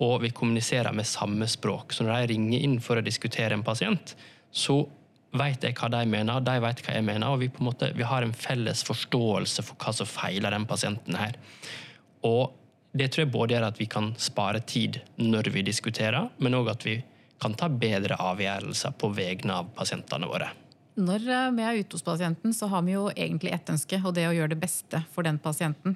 og 0.00 0.22
vi 0.24 0.32
kommuniserer 0.34 0.96
med 0.96 1.06
samme 1.06 1.46
språk. 1.50 1.92
Så 1.92 2.06
når 2.06 2.24
de 2.24 2.32
ringer 2.34 2.64
inn 2.64 2.78
for 2.82 2.98
å 2.98 3.04
diskutere 3.04 3.54
en 3.54 3.66
pasient, 3.66 4.16
så 4.50 4.80
vet 5.36 5.62
jeg 5.62 5.76
hva 5.78 5.90
de 5.92 6.00
mener, 6.10 6.42
de 6.42 6.56
vet 6.62 6.80
hva 6.84 6.96
jeg 6.96 7.06
mener, 7.06 7.26
og 7.30 7.42
vi, 7.42 7.50
på 7.52 7.62
en 7.62 7.68
måte, 7.70 7.90
vi 7.94 8.06
har 8.06 8.24
en 8.26 8.34
felles 8.34 8.82
forståelse 8.86 9.64
for 9.66 9.78
hva 9.78 9.94
som 9.94 10.08
feiler 10.08 10.54
den 10.54 10.66
pasienten 10.68 11.18
her. 11.18 11.38
Og 12.26 12.56
det 12.96 13.12
tror 13.12 13.24
jeg 13.24 13.32
både 13.32 13.54
gjør 13.54 13.68
at 13.68 13.78
vi 13.78 13.86
kan 13.90 14.10
spare 14.18 14.62
tid 14.66 14.98
når 15.20 15.52
vi 15.54 15.62
diskuterer, 15.66 16.32
men 16.42 16.58
òg 16.58 16.72
at 16.74 16.86
vi 16.86 16.98
kan 17.40 17.54
ta 17.56 17.70
bedre 17.72 18.18
avgjørelser 18.20 18.96
på 19.00 19.12
vegne 19.16 19.60
av 19.62 19.70
pasientene 19.76 20.28
våre. 20.28 20.50
Når 21.00 21.24
eh, 21.30 21.48
vi 21.56 21.64
er 21.64 21.80
ute 21.80 21.96
hos 21.96 22.04
pasienten, 22.04 22.52
så 22.52 22.68
har 22.68 22.82
vi 22.84 22.96
jo 22.96 23.06
egentlig 23.14 23.54
ett 23.54 23.70
ønske, 23.72 24.00
og 24.02 24.12
det 24.16 24.26
er 24.26 24.32
å 24.32 24.36
gjøre 24.36 24.52
det 24.56 24.60
beste 24.60 25.04
for 25.14 25.24
den 25.24 25.38
pasienten. 25.40 25.94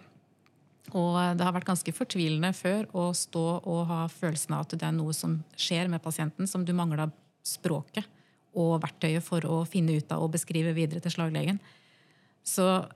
Og 0.94 1.18
eh, 1.18 1.34
det 1.36 1.44
har 1.44 1.56
vært 1.56 1.68
ganske 1.68 1.96
fortvilende 1.96 2.54
før 2.56 2.86
å 2.96 3.10
stå 3.18 3.44
og 3.58 3.84
ha 3.90 4.04
følelsen 4.08 4.54
av 4.54 4.64
at 4.64 4.78
det 4.78 4.86
er 4.86 4.96
noe 4.96 5.12
som 5.16 5.40
skjer 5.58 5.90
med 5.92 6.04
pasienten, 6.04 6.48
som 6.48 6.64
du 6.64 6.72
mangler 6.76 7.10
språket 7.44 8.08
og 8.54 8.82
verktøyet 8.84 9.24
for 9.24 9.44
å 9.46 9.62
finne 9.68 9.96
ut 9.98 10.12
av 10.14 10.24
og 10.24 10.34
beskrive 10.34 10.74
videre 10.76 11.02
til 11.02 11.14
slaglegen. 11.14 11.60
Så 12.44 12.86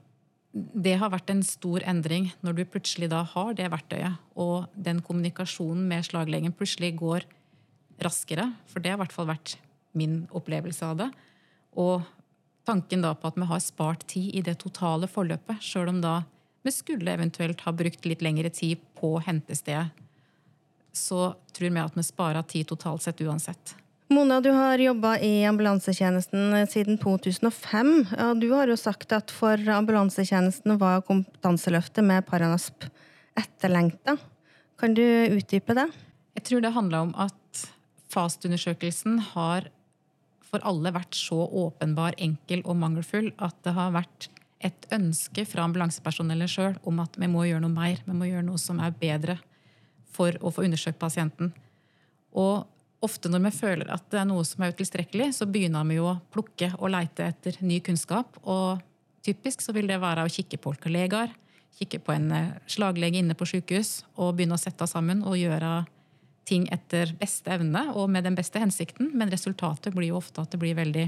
det 0.53 0.95
har 0.97 1.11
vært 1.13 1.29
en 1.29 1.43
stor 1.45 1.83
endring 1.87 2.31
når 2.45 2.57
du 2.57 2.63
plutselig 2.65 3.09
da 3.11 3.21
har 3.35 3.53
det 3.57 3.69
verktøyet, 3.69 4.17
og 4.39 4.69
den 4.73 5.01
kommunikasjonen 5.05 5.85
med 5.89 6.07
slaglegen 6.07 6.55
plutselig 6.55 6.95
går 6.99 7.27
raskere. 8.01 8.49
For 8.69 8.81
det 8.81 8.93
har 8.93 8.99
i 8.99 9.03
hvert 9.03 9.15
fall 9.15 9.29
vært 9.29 9.57
min 9.97 10.23
opplevelse 10.35 10.85
av 10.85 10.97
det. 11.03 11.09
Og 11.77 12.01
tanken 12.67 13.05
da 13.05 13.13
på 13.17 13.29
at 13.29 13.37
vi 13.37 13.47
har 13.49 13.61
spart 13.63 14.05
tid 14.09 14.35
i 14.37 14.43
det 14.45 14.57
totale 14.63 15.09
forløpet, 15.09 15.61
sjøl 15.61 15.93
om 15.93 16.01
da 16.03 16.21
vi 16.65 16.73
skulle 16.75 17.13
eventuelt 17.13 17.61
ha 17.65 17.73
brukt 17.75 18.05
litt 18.07 18.23
lengre 18.25 18.51
tid 18.51 18.81
på 18.99 19.15
hentestedet, 19.23 19.89
så 20.91 21.29
tror 21.53 21.71
vi 21.71 21.81
at 21.81 21.95
vi 21.95 22.03
sparer 22.03 22.45
tid 22.49 22.67
totalt 22.67 23.05
sett 23.05 23.21
uansett. 23.21 23.75
Mona, 24.09 24.39
du 24.41 24.49
har 24.49 24.81
jobba 24.81 25.19
i 25.21 25.45
ambulansetjenesten 25.45 26.67
siden 26.67 26.95
2005. 26.97 27.89
Du 28.41 28.47
har 28.55 28.71
jo 28.71 28.77
sagt 28.77 29.11
at 29.13 29.29
for 29.29 29.53
ambulansetjenesten 29.69 30.79
var 30.81 31.03
kompetanseløftet 31.05 32.01
med 32.07 32.25
Paranasp 32.25 32.87
etterlengta. 33.37 34.15
Kan 34.81 34.95
du 34.97 35.03
utdype 35.05 35.75
det? 35.77 35.85
Jeg 36.39 36.45
tror 36.47 36.63
det 36.65 36.71
handla 36.73 37.03
om 37.05 37.11
at 37.21 37.61
FAST-undersøkelsen 38.09 39.19
har 39.35 39.69
for 40.41 40.65
alle 40.65 40.89
vært 40.95 41.13
så 41.13 41.43
åpenbar, 41.45 42.17
enkel 42.17 42.65
og 42.65 42.79
mangelfull 42.81 43.29
at 43.37 43.61
det 43.61 43.75
har 43.77 43.93
vært 43.93 44.31
et 44.65 44.89
ønske 44.89 45.45
fra 45.45 45.69
ambulansepersonellet 45.69 46.49
sjøl 46.49 46.81
om 46.89 47.05
at 47.05 47.13
vi 47.21 47.29
må 47.29 47.45
gjøre 47.45 47.61
noe 47.67 47.77
mer. 47.77 48.01
Vi 48.09 48.17
må 48.17 48.25
gjøre 48.31 48.47
noe 48.49 48.57
som 48.57 48.81
er 48.81 48.97
bedre 49.05 49.37
for 50.09 50.33
å 50.41 50.49
få 50.49 50.65
undersøkt 50.65 50.97
pasienten. 50.97 51.53
Og 52.33 52.65
ofte 53.05 53.31
når 53.31 53.45
vi 53.47 53.51
føler 53.55 53.91
at 53.93 54.05
det 54.11 54.19
er 54.21 54.27
noe 54.27 54.45
som 54.47 54.63
er 54.63 54.73
utilstrekkelig, 54.73 55.31
så 55.37 55.47
begynner 55.49 55.87
vi 55.87 55.99
jo 55.99 56.09
å 56.11 56.17
plukke 56.33 56.71
og 56.77 56.91
leite 56.93 57.29
etter 57.29 57.59
ny 57.63 57.79
kunnskap. 57.85 58.39
Og 58.43 58.81
typisk 59.25 59.63
så 59.63 59.75
vil 59.75 59.89
det 59.89 60.01
være 60.01 60.25
å 60.25 60.31
kikke 60.31 60.59
på 60.61 60.75
kollegaer, 60.83 61.31
kikke 61.79 62.01
på 62.03 62.15
en 62.15 62.27
eh, 62.35 62.51
slaglege 62.67 63.21
inne 63.21 63.37
på 63.39 63.47
sykehus 63.47 64.01
og 64.17 64.35
begynne 64.35 64.57
å 64.57 64.61
sette 64.61 64.87
sammen 64.89 65.23
og 65.23 65.39
gjøre 65.39 65.85
ting 66.49 66.65
etter 66.73 67.13
beste 67.19 67.53
evne 67.53 67.85
og 67.93 68.09
med 68.11 68.25
den 68.25 68.35
beste 68.37 68.59
hensikten, 68.61 69.11
men 69.13 69.31
resultatet 69.31 69.93
blir 69.95 70.11
jo 70.11 70.19
ofte 70.19 70.41
at 70.41 70.51
det 70.51 70.59
blir 70.61 70.77
veldig 70.77 71.05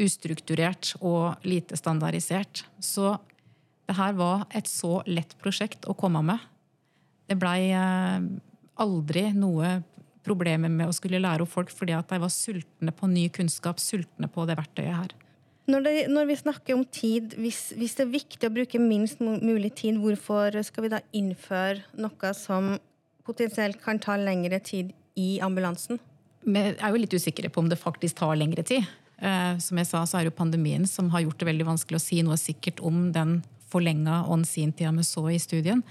ustrukturert 0.00 0.94
og 1.00 1.42
lite 1.44 1.76
standardisert. 1.76 2.62
Så 2.80 3.16
det 3.90 3.98
her 3.98 4.14
var 4.16 4.46
et 4.54 4.70
så 4.70 5.00
lett 5.10 5.34
prosjekt 5.42 5.88
å 5.90 5.96
komme 5.98 6.22
med. 6.24 6.38
Det 7.28 7.36
blei 7.38 7.72
eh, 7.74 8.22
aldri 8.80 9.26
noe 9.36 9.80
problemer 10.26 10.72
med 10.72 10.90
å 10.90 10.94
skulle 10.96 11.20
lære 11.22 11.44
opp 11.44 11.52
folk 11.52 11.72
fordi 11.72 11.94
at 11.96 12.10
de 12.12 12.20
var 12.22 12.32
sultne 12.32 12.94
på 12.94 13.08
ny 13.10 13.28
kunnskap, 13.34 13.80
sultne 13.82 14.28
på 14.30 14.46
det 14.48 14.58
verktøyet 14.60 14.96
her. 14.96 15.16
Når, 15.70 15.84
det, 15.86 15.94
når 16.10 16.28
vi 16.30 16.36
snakker 16.40 16.74
om 16.74 16.84
tid, 16.84 17.34
hvis, 17.38 17.70
hvis, 17.78 17.94
det 17.98 18.06
er 18.06 18.14
viktig 18.14 18.48
å 18.48 18.54
bruke 18.54 18.80
minst 18.82 19.20
mulig 19.22 19.72
tid, 19.78 20.00
hvorfor 20.02 20.56
skal 20.66 20.86
vi 20.86 20.92
da 20.96 21.02
innføre 21.16 21.84
noe 22.00 22.32
som 22.34 22.72
potensielt 23.26 23.78
kan 23.82 24.00
ta 24.02 24.16
lengre 24.18 24.58
tid 24.64 24.90
i 25.20 25.36
ambulansen? 25.44 26.00
Vi 26.42 26.64
er 26.72 26.88
jo 26.88 26.98
litt 26.98 27.14
usikre 27.14 27.52
på 27.52 27.62
om 27.62 27.68
det 27.70 27.78
faktisk 27.78 28.18
tar 28.22 28.38
lengre 28.40 28.64
tid. 28.66 28.88
Eh, 29.20 29.56
som 29.60 29.78
jeg 29.78 29.86
sa, 29.86 30.02
så 30.08 30.18
er 30.18 30.24
det 30.24 30.32
jo 30.32 30.40
pandemien 30.40 30.86
som 30.88 31.10
har 31.12 31.26
gjort 31.26 31.42
det 31.42 31.50
veldig 31.50 31.68
vanskelig 31.68 32.00
å 32.00 32.02
si 32.02 32.22
noe 32.24 32.38
sikkert 32.40 32.80
om 32.80 33.10
den 33.14 33.42
forlenga 33.70 34.24
on-scene-tida 34.32 34.92
vi 34.96 35.04
så 35.06 35.26
i 35.30 35.38
studien. 35.38 35.84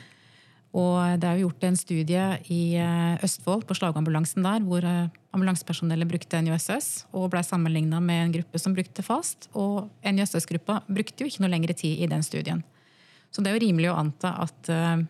Og 0.77 1.17
det 1.17 1.25
er 1.25 1.37
jo 1.37 1.47
gjort 1.47 1.65
en 1.65 1.77
studie 1.79 2.23
i 2.53 2.61
eh, 2.77 3.23
Østfold, 3.25 3.63
på 3.65 3.73
slagambulansen 3.77 4.45
der, 4.45 4.61
hvor 4.61 4.85
eh, 4.85 5.07
ambulansepersonellet 5.33 6.09
brukte 6.09 6.41
NUSS 6.45 7.07
og 7.09 7.31
ble 7.33 7.41
sammenligna 7.45 7.97
med 8.03 8.25
en 8.25 8.35
gruppe 8.37 8.61
som 8.61 8.75
brukte 8.77 9.05
FAST. 9.05 9.49
Og 9.57 9.87
NUSS-gruppa 10.05 10.83
brukte 10.85 11.25
jo 11.25 11.31
ikke 11.31 11.41
noe 11.41 11.53
lengre 11.55 11.73
tid 11.77 12.03
i 12.05 12.09
den 12.11 12.21
studien. 12.25 12.61
Så 13.33 13.41
det 13.41 13.49
er 13.49 13.57
jo 13.57 13.65
rimelig 13.65 13.89
å 13.89 13.97
anta 13.97 14.35
at 14.45 14.69
eh, 14.69 15.01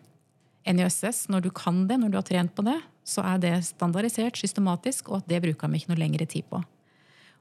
NUSS, 0.72 1.26
når 1.28 1.44
du 1.44 1.50
kan 1.52 1.84
det, 1.90 2.00
når 2.00 2.14
du 2.14 2.16
har 2.20 2.28
trent 2.30 2.54
på 2.56 2.64
det, 2.64 2.78
så 3.04 3.24
er 3.26 3.42
det 3.42 3.54
standardisert, 3.68 4.40
systematisk, 4.40 5.10
og 5.10 5.20
at 5.20 5.28
det 5.28 5.42
bruker 5.44 5.68
vi 5.68 5.82
ikke 5.82 5.92
noe 5.92 6.00
lengre 6.00 6.28
tid 6.30 6.48
på. 6.48 6.62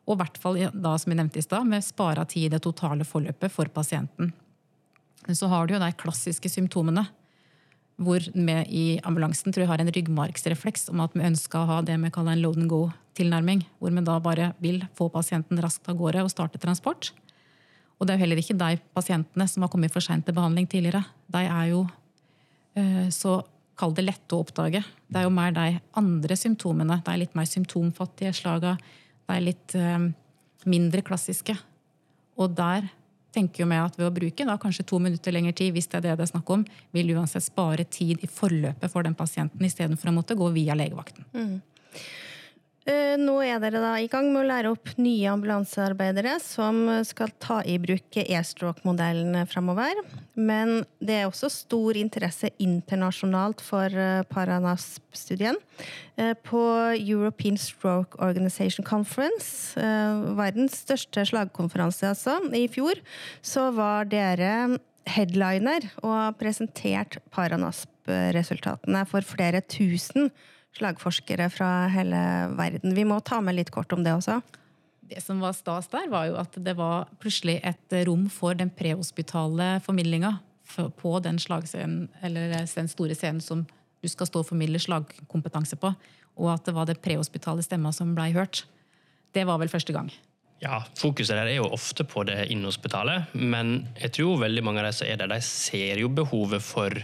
Og 0.09 0.17
i 0.17 0.19
hvert 0.19 0.39
fall 0.41 0.59
da, 0.73 0.95
som 0.99 1.13
jeg 1.13 1.21
nevnte 1.21 1.39
i 1.39 1.45
stad, 1.45 1.67
med 1.69 1.85
spara 1.85 2.25
tid 2.27 2.49
i 2.49 2.51
det 2.55 2.63
totale 2.65 3.07
forløpet 3.07 3.53
for 3.53 3.71
pasienten. 3.71 4.33
Men 5.27 5.37
så 5.37 5.47
har 5.51 5.67
du 5.67 5.75
jo 5.75 5.81
de 5.83 5.91
klassiske 5.99 6.49
symptomene 6.51 7.05
hvor 7.99 8.23
vi 8.31 8.55
i 8.71 8.83
ambulansen 9.03 9.51
tror 9.51 9.65
jeg 9.65 9.71
har 9.71 9.81
en 9.83 9.91
ryggmargsrefleks 9.91 10.87
om 10.93 11.01
at 11.03 11.15
vi 11.17 11.25
ønsker 11.27 11.59
å 11.59 11.69
ha 11.69 11.79
det 11.85 11.97
vi 11.99 12.11
kaller 12.15 12.37
en 12.37 12.43
load 12.43 12.61
and 12.61 12.71
go-tilnærming. 12.71 13.65
Hvor 13.79 13.91
vi 13.91 14.03
da 14.07 14.17
bare 14.23 14.53
vil 14.63 14.81
få 14.95 15.09
pasienten 15.11 15.59
raskt 15.59 15.89
av 15.91 15.97
gårde 15.99 16.23
og 16.23 16.31
starte 16.31 16.61
transport. 16.61 17.11
Og 17.99 18.07
det 18.07 18.13
er 18.13 18.19
jo 18.19 18.23
heller 18.23 18.39
ikke 18.39 18.57
de 18.59 18.79
pasientene 18.95 19.47
som 19.51 19.65
har 19.65 19.71
kommet 19.73 19.91
for 19.91 20.03
seint 20.03 20.23
til 20.25 20.37
behandling 20.37 20.69
tidligere. 20.71 21.03
De 21.27 21.41
er 21.43 21.71
jo 21.73 21.83
eh, 22.79 23.09
så 23.11 23.41
kall 23.79 23.95
det 23.95 24.07
lette 24.07 24.35
å 24.35 24.43
oppdage. 24.45 24.81
Det 25.07 25.19
er 25.19 25.27
jo 25.27 25.35
mer 25.35 25.51
de 25.55 25.67
andre 25.99 26.37
symptomene. 26.39 27.01
De 27.03 27.11
er 27.11 27.21
litt 27.25 27.35
mer 27.35 27.47
symptomfattige 27.49 28.31
slaga. 28.35 28.77
De 29.27 29.35
er 29.35 29.43
litt 29.43 29.75
eh, 29.75 30.07
mindre 30.69 31.03
klassiske. 31.03 31.57
Og 32.39 32.55
der 32.55 32.87
tenker 33.35 33.63
jo 33.63 33.67
med 33.69 33.81
at 33.83 33.97
ved 33.99 34.07
å 34.07 34.13
bruke 34.13 34.45
da, 34.47 34.57
kanskje 34.61 34.85
to 34.89 34.99
minutter 35.01 35.35
lengre 35.35 35.53
tid, 35.57 35.73
hvis 35.75 35.89
det 35.89 35.99
er 35.99 36.07
det 36.07 36.15
det 36.19 36.27
er 36.27 36.31
snakk 36.33 36.49
om, 36.53 36.63
vil 36.95 37.13
uansett 37.15 37.45
spare 37.45 37.85
tid 37.85 38.23
i 38.25 38.29
forløpet 38.29 38.91
for 38.91 39.05
den 39.05 39.17
pasienten, 39.17 39.65
istedenfor 39.65 40.11
å 40.11 40.15
måtte 40.15 40.37
gå 40.39 40.49
via 40.55 40.77
legevakten. 40.77 41.27
Mm. 41.33 41.59
Eh, 42.89 43.15
nå 43.21 43.35
er 43.45 43.59
dere 43.61 43.81
da 43.83 43.91
i 44.01 44.07
gang 44.09 44.31
med 44.31 44.41
å 44.41 44.47
lære 44.49 44.69
opp 44.73 44.95
nye 44.97 45.29
ambulansearbeidere 45.29 46.37
som 46.41 46.81
skal 47.05 47.29
ta 47.41 47.59
i 47.61 47.75
bruk 47.81 48.17
e-stroke-modellen 48.23 49.37
framover. 49.51 49.99
Men 50.33 50.79
det 50.97 51.19
er 51.19 51.27
også 51.27 51.51
stor 51.53 51.99
interesse 51.99 52.49
internasjonalt 52.57 53.61
for 53.61 53.93
eh, 53.93 54.23
Paranasp-studien. 54.31 55.59
Eh, 56.17 56.33
på 56.33 56.63
European 56.97 57.59
Stroke 57.61 58.17
Organization 58.25 58.87
Conference, 58.87 59.77
verdens 60.39 60.81
største 60.81 61.27
slagkonferanse 61.29 62.09
altså, 62.09 62.39
i 62.55 62.65
fjor, 62.71 62.97
så 63.45 63.69
var 63.75 64.09
dere 64.09 64.79
headliner 65.09 65.85
og 66.01 66.39
presentert 66.41 67.19
Paranasp-resultatene 67.33 69.05
for 69.09 69.25
flere 69.25 69.61
tusen 69.61 70.31
slagforskere 70.77 71.49
fra 71.51 71.87
hele 71.91 72.19
verden. 72.57 72.93
Vi 72.95 73.05
må 73.07 73.19
ta 73.25 73.41
med 73.41 73.57
litt 73.57 73.71
kort 73.73 73.91
om 73.95 74.03
det 74.05 74.13
også. 74.15 74.39
Det 75.09 75.23
som 75.25 75.41
var 75.41 75.55
stas 75.57 75.89
der, 75.89 76.05
var 76.11 76.27
jo 76.29 76.37
at 76.37 76.53
det 76.61 76.75
var 76.77 77.09
plutselig 77.21 77.57
et 77.65 77.97
rom 78.05 78.27
for 78.29 78.57
den 78.57 78.69
prehospitale 78.69 79.79
formidlinga 79.85 80.35
på 80.69 81.11
den 81.25 81.39
slagscenen, 81.41 82.07
eller 82.21 82.53
den 82.53 82.91
store 82.91 83.17
scenen 83.17 83.41
som 83.41 83.65
du 83.99 84.07
skal 84.07 84.29
stå 84.29 84.43
og 84.43 84.51
formidle 84.51 84.79
slagkompetanse 84.79 85.79
på. 85.81 85.91
Og 86.39 86.51
at 86.53 86.67
det 86.67 86.75
var 86.77 86.87
det 86.87 87.01
prehospitale 87.03 87.65
stemma 87.65 87.91
som 87.95 88.13
blei 88.15 88.29
hørt. 88.35 88.63
Det 89.33 89.45
var 89.49 89.59
vel 89.61 89.71
første 89.71 89.95
gang. 89.95 90.11
Ja, 90.59 90.81
Fokuset 90.99 91.37
der 91.37 91.47
er 91.47 91.57
jo 91.57 91.69
ofte 91.71 92.03
på 92.03 92.25
det 92.27 92.49
innhospitale, 92.51 93.23
men 93.33 93.87
jeg 93.99 94.11
tror 94.17 94.41
veldig 94.41 94.63
mange 94.65 94.83
av 94.83 94.89
de 94.89 94.97
som 94.97 95.07
er 95.07 95.19
der, 95.21 95.31
de 95.31 95.39
ser 95.45 96.01
jo 96.03 96.09
behovet 96.11 96.63
for 96.63 96.95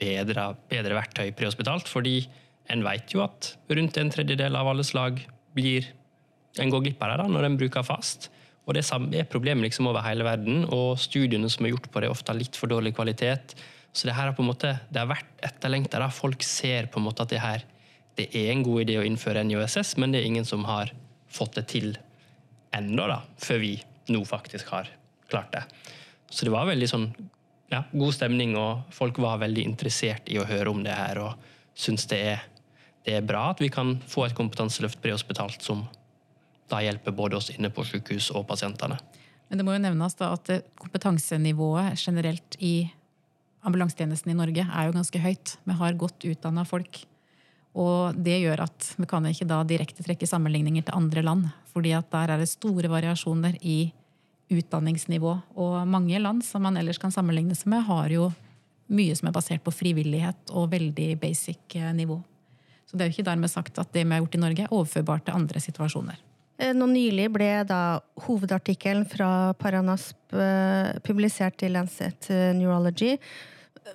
bedre, 0.00 0.46
bedre 0.72 0.96
verktøy 0.96 1.28
prehospitalt. 1.36 1.88
fordi 1.88 2.24
en 2.72 2.84
vet 2.86 3.12
jo 3.14 3.22
at 3.24 3.54
rundt 3.68 3.98
en 4.00 4.12
tredjedel 4.12 4.56
av 4.56 4.70
alle 4.70 4.84
slag 4.86 5.20
blir 5.56 5.90
en 6.60 6.72
går 6.72 6.86
glipp 6.86 7.02
av 7.04 7.18
det 7.20 7.28
når 7.32 7.48
en 7.48 7.58
bruker 7.60 7.84
fast. 7.86 8.30
Og 8.66 8.74
Det 8.76 8.84
er 9.18 9.28
problemet 9.28 9.66
liksom 9.66 9.88
over 9.90 10.04
hele 10.06 10.24
verden, 10.24 10.64
og 10.70 10.98
studiene 11.00 11.50
som 11.50 11.66
er 11.66 11.74
gjort 11.74 11.90
på 11.90 12.00
det, 12.00 12.08
er 12.08 12.14
ofte 12.14 12.34
litt 12.36 12.56
for 12.56 12.70
dårlig 12.70 12.94
kvalitet. 12.94 13.56
Så 13.92 14.06
det 14.06 14.14
her 14.14 14.30
har 14.30 14.36
på 14.36 14.44
en 14.44 14.52
måte, 14.52 14.78
det 14.88 15.00
har 15.00 15.10
vært 15.10 15.42
etterlengta. 15.42 16.08
Folk 16.10 16.42
ser 16.46 16.86
på 16.86 17.00
en 17.00 17.08
måte 17.08 17.26
at 17.26 17.32
det 17.32 17.42
her 17.42 17.66
det 18.16 18.28
er 18.36 18.52
en 18.52 18.62
god 18.62 18.84
idé 18.84 18.98
å 19.00 19.04
innføre 19.08 19.40
en 19.40 19.50
IOSS, 19.50 19.96
men 19.96 20.12
det 20.12 20.20
er 20.20 20.28
ingen 20.28 20.44
som 20.44 20.66
har 20.68 20.92
fått 21.32 21.56
det 21.56 21.64
til 21.72 21.94
ennå, 22.76 23.06
da, 23.08 23.22
før 23.40 23.62
vi 23.62 23.72
nå 24.12 24.20
faktisk 24.28 24.68
har 24.72 24.90
klart 25.32 25.52
det. 25.54 25.62
Så 26.28 26.44
det 26.44 26.52
var 26.52 26.68
veldig 26.68 26.88
sånn 26.88 27.06
ja, 27.72 27.82
god 27.88 28.12
stemning, 28.14 28.52
og 28.60 28.92
folk 28.92 29.20
var 29.24 29.40
veldig 29.40 29.64
interessert 29.64 30.28
i 30.28 30.38
å 30.40 30.46
høre 30.48 30.72
om 30.72 30.82
det 30.84 30.92
her, 30.96 31.22
og 31.24 31.52
syns 31.72 32.04
det 32.10 32.20
er 32.34 32.44
det 33.06 33.18
er 33.18 33.26
bra 33.26 33.48
at 33.50 33.60
vi 33.62 33.70
kan 33.72 33.96
få 34.08 34.26
et 34.26 34.36
kompetanseløft 34.38 35.00
prehospitalt 35.02 35.62
som 35.64 35.84
da 36.70 36.80
hjelper 36.84 37.14
både 37.14 37.38
oss 37.38 37.50
inne 37.52 37.70
på 37.74 37.84
sykehus 37.84 38.30
og 38.32 38.46
pasientene. 38.48 38.96
Men 39.50 39.60
det 39.60 39.66
må 39.66 39.74
jo 39.74 39.82
nevnes 39.84 40.14
da 40.16 40.30
at 40.32 40.48
kompetansenivået 40.80 41.98
generelt 42.00 42.56
i 42.62 42.88
ambulansetjenesten 43.66 44.32
i 44.32 44.36
Norge 44.38 44.64
er 44.64 44.86
jo 44.88 44.94
ganske 44.94 45.20
høyt. 45.22 45.56
Vi 45.68 45.76
har 45.78 45.98
godt 45.98 46.24
utdanna 46.30 46.64
folk. 46.66 47.02
Og 47.72 48.16
det 48.16 48.38
gjør 48.42 48.64
at 48.66 48.92
vi 48.98 49.08
kan 49.08 49.26
ikke 49.28 49.48
da 49.48 49.62
direkte 49.64 50.04
trekke 50.04 50.28
sammenligninger 50.28 50.86
til 50.86 50.96
andre 50.96 51.22
land. 51.22 51.50
fordi 51.72 51.92
at 51.96 52.10
der 52.12 52.30
er 52.30 52.38
det 52.38 52.48
store 52.48 52.88
variasjoner 52.88 53.56
i 53.62 53.92
utdanningsnivå. 54.50 55.40
Og 55.56 55.88
mange 55.88 56.18
land 56.18 56.42
som 56.44 56.62
man 56.62 56.76
ellers 56.76 56.98
kan 56.98 57.10
sammenligne 57.10 57.54
seg 57.56 57.70
med, 57.72 57.82
har 57.86 58.10
jo 58.12 58.32
mye 58.92 59.14
som 59.16 59.28
er 59.28 59.32
basert 59.32 59.64
på 59.64 59.72
frivillighet 59.72 60.52
og 60.52 60.70
veldig 60.70 61.16
basic 61.20 61.76
eh, 61.76 61.94
nivå. 61.96 62.20
Så 62.92 62.98
det 62.98 63.06
er 63.06 63.08
jo 63.08 63.16
ikke 63.16 63.30
dermed 63.30 63.48
sagt 63.48 63.78
at 63.80 63.88
det 63.96 64.02
vi 64.04 64.12
har 64.12 64.20
gjort 64.20 64.34
i 64.36 64.40
Norge, 64.42 64.64
er 64.66 64.74
overførbart 64.76 65.24
til 65.24 65.38
andre 65.38 65.60
situasjoner. 65.64 66.18
Eh, 66.60 66.74
nå 66.76 66.90
nylig 66.90 67.30
ble 67.32 67.48
da 67.64 67.80
hovedartikkelen 68.26 69.06
fra 69.08 69.30
Paranasp 69.56 70.36
eh, 70.36 70.92
publisert 71.06 71.64
i 71.64 71.70
Lancet 71.72 72.28
eh, 72.28 72.50
Neurology. 72.58 73.16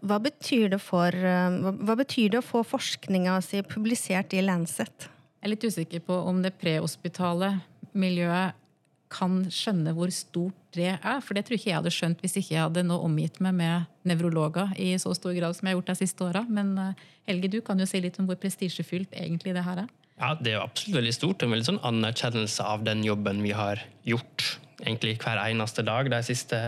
Hva 0.01 0.17
betyr 0.19 0.73
det, 0.73 0.81
for, 0.81 1.13
hva 1.13 1.93
betyr 1.95 2.33
det 2.33 2.41
å 2.41 2.45
få 2.45 2.63
forskninga 2.67 3.37
si 3.45 3.61
publisert 3.63 4.33
i 4.35 4.41
Lancet? 4.43 5.07
Jeg 5.07 5.45
er 5.45 5.53
litt 5.53 5.63
usikker 5.63 6.01
på 6.09 6.17
om 6.27 6.41
det 6.43 6.57
prehospitale 6.59 7.53
miljøet 7.97 8.57
kan 9.11 9.39
skjønne 9.53 9.93
hvor 9.95 10.11
stort 10.11 10.57
det 10.75 10.93
er. 10.97 11.19
For 11.23 11.37
det 11.37 11.45
tror 11.47 11.57
ikke 11.57 11.69
jeg 11.69 11.79
hadde 11.79 11.93
skjønt 11.93 12.23
hvis 12.23 12.37
ikke 12.41 12.55
jeg 12.55 12.65
hadde 12.65 12.83
nå 12.87 12.97
omgitt 13.03 13.39
meg 13.43 13.55
med 13.57 13.87
nevrologer 14.07 14.73
i 14.83 14.93
så 15.01 15.13
stor 15.17 15.35
grad 15.37 15.55
som 15.55 15.67
jeg 15.67 15.75
har 15.75 15.79
gjort 15.79 15.91
de 15.93 15.97
siste 16.01 16.25
åra. 16.25 16.43
Men 16.49 16.73
eh, 16.81 17.05
Helge, 17.29 17.51
du 17.55 17.61
kan 17.65 17.79
jo 17.79 17.87
si 17.89 18.01
litt 18.03 18.19
om 18.21 18.27
hvor 18.29 18.39
prestisjefylt 18.41 19.15
egentlig 19.15 19.55
det 19.55 19.65
her 19.67 19.85
er. 19.85 19.93
Ja, 20.17 20.33
Det 20.35 20.51
er 20.51 20.57
jo 20.57 20.65
absolutt 20.65 20.99
veldig 20.99 21.15
stort. 21.15 21.43
En 21.43 21.53
veldig 21.53 21.69
sånn 21.71 21.83
anerkjennelse 21.87 22.65
av 22.65 22.85
den 22.87 23.03
jobben 23.05 23.43
vi 23.45 23.53
har 23.55 23.83
gjort 24.07 24.57
egentlig 24.83 25.17
hver 25.21 25.39
eneste 25.45 25.85
dag 25.85 26.09
de 26.11 26.21
siste 26.25 26.61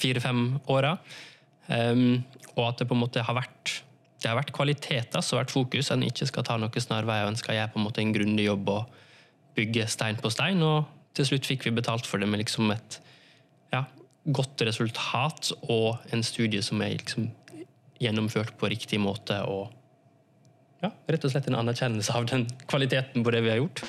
fire-fem 0.00 0.60
åra. 0.70 0.96
Um, 1.66 2.22
og 2.54 2.68
at 2.68 2.80
det 2.80 2.86
på 2.90 2.96
en 2.96 3.02
måte 3.02 3.22
har 3.24 3.36
vært 3.36 3.80
det 4.24 4.30
har 4.30 4.38
vært 4.38 4.54
kvaliteter 4.56 5.20
som 5.20 5.36
har 5.36 5.44
vært 5.44 5.52
fokus. 5.52 5.90
En 5.92 6.04
ikke 6.06 6.26
skal 6.30 6.46
ta 6.46 6.56
noen 6.56 6.80
snarveier, 6.80 7.28
en 7.28 7.36
skal 7.36 7.58
gjøre 7.58 7.74
på 7.74 7.80
en 7.80 7.84
måte 7.84 8.00
en 8.00 8.12
grundig 8.14 8.46
jobb 8.46 8.70
og 8.72 9.00
bygge 9.58 9.84
stein 9.92 10.16
på 10.16 10.30
stein. 10.32 10.62
og 10.64 10.86
til 11.14 11.28
slutt 11.28 11.46
fikk 11.48 11.68
vi 11.68 11.76
betalt 11.76 12.08
for 12.08 12.22
det 12.22 12.28
med 12.30 12.42
liksom 12.42 12.72
et 12.74 12.98
ja, 13.72 13.84
godt 14.24 14.64
resultat 14.66 15.52
og 15.68 16.02
en 16.14 16.24
studie 16.26 16.62
som 16.64 16.82
er 16.82 16.96
liksom 16.98 17.30
gjennomført 18.02 18.56
på 18.58 18.70
riktig 18.72 19.00
måte. 19.00 19.38
og 19.46 19.72
ja, 20.82 20.90
rett 21.08 21.24
og 21.24 21.32
slett 21.32 21.48
en 21.48 21.60
anerkjennelse 21.62 22.12
av 22.12 22.26
den 22.28 22.44
kvaliteten 22.68 23.24
på 23.24 23.32
det 23.32 23.44
vi 23.46 23.54
har 23.54 23.62
gjort. 23.62 23.84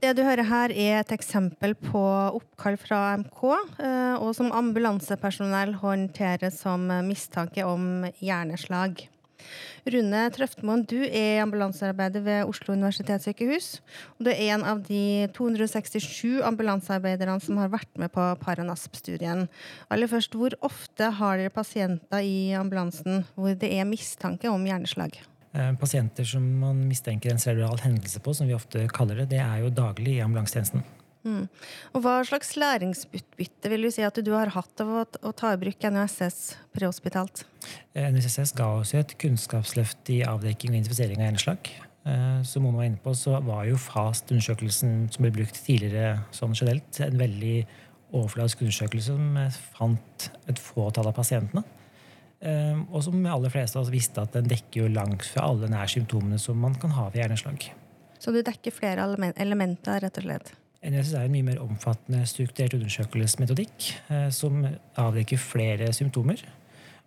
Det 0.00 0.14
du 0.16 0.22
hører 0.24 0.46
her, 0.48 0.72
er 0.72 1.02
et 1.02 1.10
eksempel 1.12 1.74
på 1.76 2.00
oppkall 2.32 2.78
fra 2.80 3.02
AMK, 3.10 3.40
eh, 3.84 4.14
og 4.16 4.30
som 4.38 4.48
ambulansepersonell 4.56 5.74
håndterer 5.82 6.48
som 6.54 6.86
mistanke 7.04 7.66
om 7.68 8.06
hjerneslag. 8.16 9.02
Rune 9.92 10.22
Trøftmoen, 10.32 10.86
du 10.88 11.02
er 11.04 11.42
ambulansearbeider 11.42 12.24
ved 12.24 12.48
Oslo 12.48 12.72
universitetssykehus. 12.76 13.68
Og 14.16 14.24
du 14.24 14.30
er 14.32 14.54
en 14.54 14.64
av 14.72 14.80
de 14.88 15.28
267 15.36 16.40
ambulansearbeiderne 16.48 17.36
som 17.44 17.60
har 17.60 17.72
vært 17.72 18.00
med 18.00 18.12
på 18.14 18.24
Paranasp-studien. 18.40 19.48
Aller 19.92 20.08
først, 20.08 20.32
Hvor 20.32 20.56
ofte 20.64 21.10
har 21.20 21.36
dere 21.36 21.52
pasienter 21.52 22.24
i 22.24 22.54
ambulansen 22.56 23.26
hvor 23.34 23.52
det 23.52 23.68
er 23.68 23.84
mistanke 23.84 24.48
om 24.48 24.64
hjerneslag? 24.64 25.20
Eh, 25.50 25.72
pasienter 25.74 26.24
som 26.24 26.44
man 26.60 26.84
mistenker 26.86 27.32
en 27.32 27.40
cerebral 27.42 27.80
hendelse 27.82 28.20
på, 28.22 28.34
som 28.34 28.46
vi 28.46 28.54
ofte 28.54 28.84
kaller 28.94 29.24
det, 29.24 29.32
det 29.32 29.40
er 29.42 29.64
jo 29.64 29.72
daglig 29.74 30.14
i 30.14 30.22
ambulansetjenesten. 30.22 30.84
Mm. 31.26 31.48
Og 31.92 32.04
Hva 32.04 32.20
slags 32.24 32.54
læringsutbytte 32.56 33.72
vil 33.72 33.82
du 33.84 33.90
si 33.92 34.04
at 34.06 34.16
du 34.24 34.30
har 34.32 34.52
hatt 34.54 34.80
av 34.80 34.92
å, 34.94 35.02
å 35.26 35.32
ta 35.36 35.50
i 35.52 35.58
bruk 35.60 35.82
NUSS 35.82 36.38
prehospitalt? 36.76 37.42
Eh, 37.98 38.06
NUSS 38.14 38.54
ga 38.56 38.70
oss 38.78 38.94
et 38.94 39.16
kunnskapsløft 39.20 40.14
i 40.14 40.22
avdekking 40.22 40.70
og 40.70 40.78
identifisering 40.78 41.18
av 41.18 41.28
hjerneslag. 41.28 41.72
Eh, 42.06 42.38
som 42.46 42.64
Mona 42.64 42.84
var 42.84 42.88
inne 42.92 43.02
på, 43.02 43.16
så 43.18 43.42
var 43.42 43.66
jo 43.66 43.82
FAST-undersøkelsen 43.90 45.10
som 45.10 45.26
ble 45.26 45.34
brukt 45.34 45.58
tidligere 45.66 46.20
sånn 46.36 46.54
generelt, 46.54 47.02
en 47.02 47.18
veldig 47.20 47.58
overfladisk 48.14 48.62
undersøkelse 48.62 49.10
som 49.10 49.66
fant 49.74 50.30
et 50.46 50.62
fåtall 50.62 51.10
av 51.10 51.18
pasientene. 51.18 51.66
Eh, 52.40 52.78
og 52.88 53.04
som 53.04 53.16
de 53.18 53.28
aller 53.28 53.52
fleste 53.52 53.76
av 53.76 53.84
oss 53.84 53.92
visste 53.92 54.22
at 54.22 54.32
den 54.36 54.48
dekker 54.48 54.86
jo 54.86 54.92
langt 54.92 55.26
fra 55.28 55.44
alle 55.50 55.68
nær 55.68 55.90
symptomene 55.92 56.40
som 56.40 56.56
man 56.60 56.76
kan 56.80 56.94
ha 56.96 57.10
ved 57.10 57.20
hjerneslag. 57.22 57.68
Så 58.20 58.32
du 58.32 58.40
dekker 58.44 58.72
flere 58.72 59.04
elementer, 59.40 60.00
rett 60.04 60.20
og 60.20 60.26
slett? 60.26 60.54
NSS 60.80 61.12
er 61.18 61.26
en 61.26 61.34
mye 61.34 61.44
mer 61.44 61.60
omfattende 61.60 62.22
strukturert 62.28 62.78
undersøkelsesmetodikk 62.78 63.90
eh, 64.08 64.28
som 64.32 64.62
avdekker 64.64 65.40
flere 65.40 65.92
symptomer. 65.96 66.40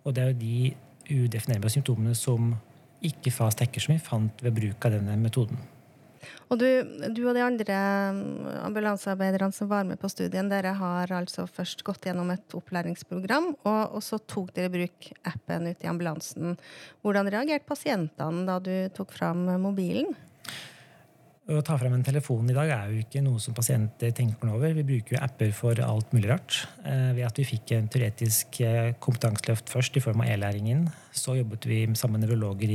Og 0.04 0.14
det 0.14 0.22
er 0.22 0.30
jo 0.30 0.40
de 0.44 1.24
udefinerbare 1.24 1.74
symptomene 1.74 2.14
som 2.18 2.54
ikke 3.04 3.32
FAS 3.34 3.58
dekker, 3.58 3.82
som 3.82 3.96
vi 3.96 4.02
fant 4.02 4.44
ved 4.44 4.54
bruk 4.56 4.86
av 4.86 4.94
denne 4.94 5.16
metoden. 5.20 5.58
Og 6.50 6.60
du, 6.60 6.66
du, 7.14 7.22
og 7.28 7.34
de 7.36 7.44
andre 7.44 7.78
mm, 8.16 8.50
ambulansearbeiderne 8.64 9.54
som 9.56 9.70
var 9.70 9.86
med 9.88 10.00
på 10.00 10.10
studien, 10.12 10.50
dere 10.50 10.74
har 10.78 11.14
altså 11.14 11.46
først 11.50 11.84
gått 11.86 12.08
gjennom 12.08 12.32
et 12.34 12.56
opplæringsprogram, 12.56 13.52
og, 13.62 13.82
og 13.96 14.04
så 14.04 14.20
tok 14.20 14.52
dere 14.56 14.70
i 14.70 14.74
bruk 14.78 15.10
appen 15.30 15.70
ute 15.70 15.86
i 15.86 15.90
ambulansen. 15.90 16.58
Hvordan 17.04 17.32
reagerte 17.32 17.68
pasientene 17.68 18.46
da 18.48 18.60
du 18.62 18.74
tok 18.94 19.12
fram 19.14 19.46
mobilen? 19.62 20.14
Å 21.44 21.58
ta 21.60 21.74
fram 21.76 21.92
en 21.92 22.04
telefon 22.04 22.48
i 22.48 22.54
dag 22.56 22.70
er 22.72 22.88
jo 22.88 23.02
ikke 23.02 23.20
noe 23.20 23.40
som 23.42 23.52
pasienter 23.56 24.14
tenker 24.16 24.48
noe 24.48 24.56
over. 24.56 24.72
Vi 24.78 24.84
bruker 24.88 25.18
jo 25.18 25.20
apper 25.20 25.50
for 25.52 25.76
alt 25.84 26.14
mulig 26.16 26.30
rart. 26.30 26.62
Eh, 26.88 27.10
ved 27.18 27.26
at 27.26 27.36
vi 27.36 27.44
fikk 27.44 27.74
en 27.76 27.90
teoretisk 27.92 28.62
eh, 28.64 28.94
kompetanseløft 28.96 29.68
først 29.68 29.98
i 30.00 30.02
form 30.04 30.24
av 30.24 30.30
e-læringen, 30.32 30.86
så 31.12 31.36
jobbet 31.36 31.68
vi 31.68 31.82
sammen 32.00 32.16
med 32.16 32.30
nevrologer 32.30 32.72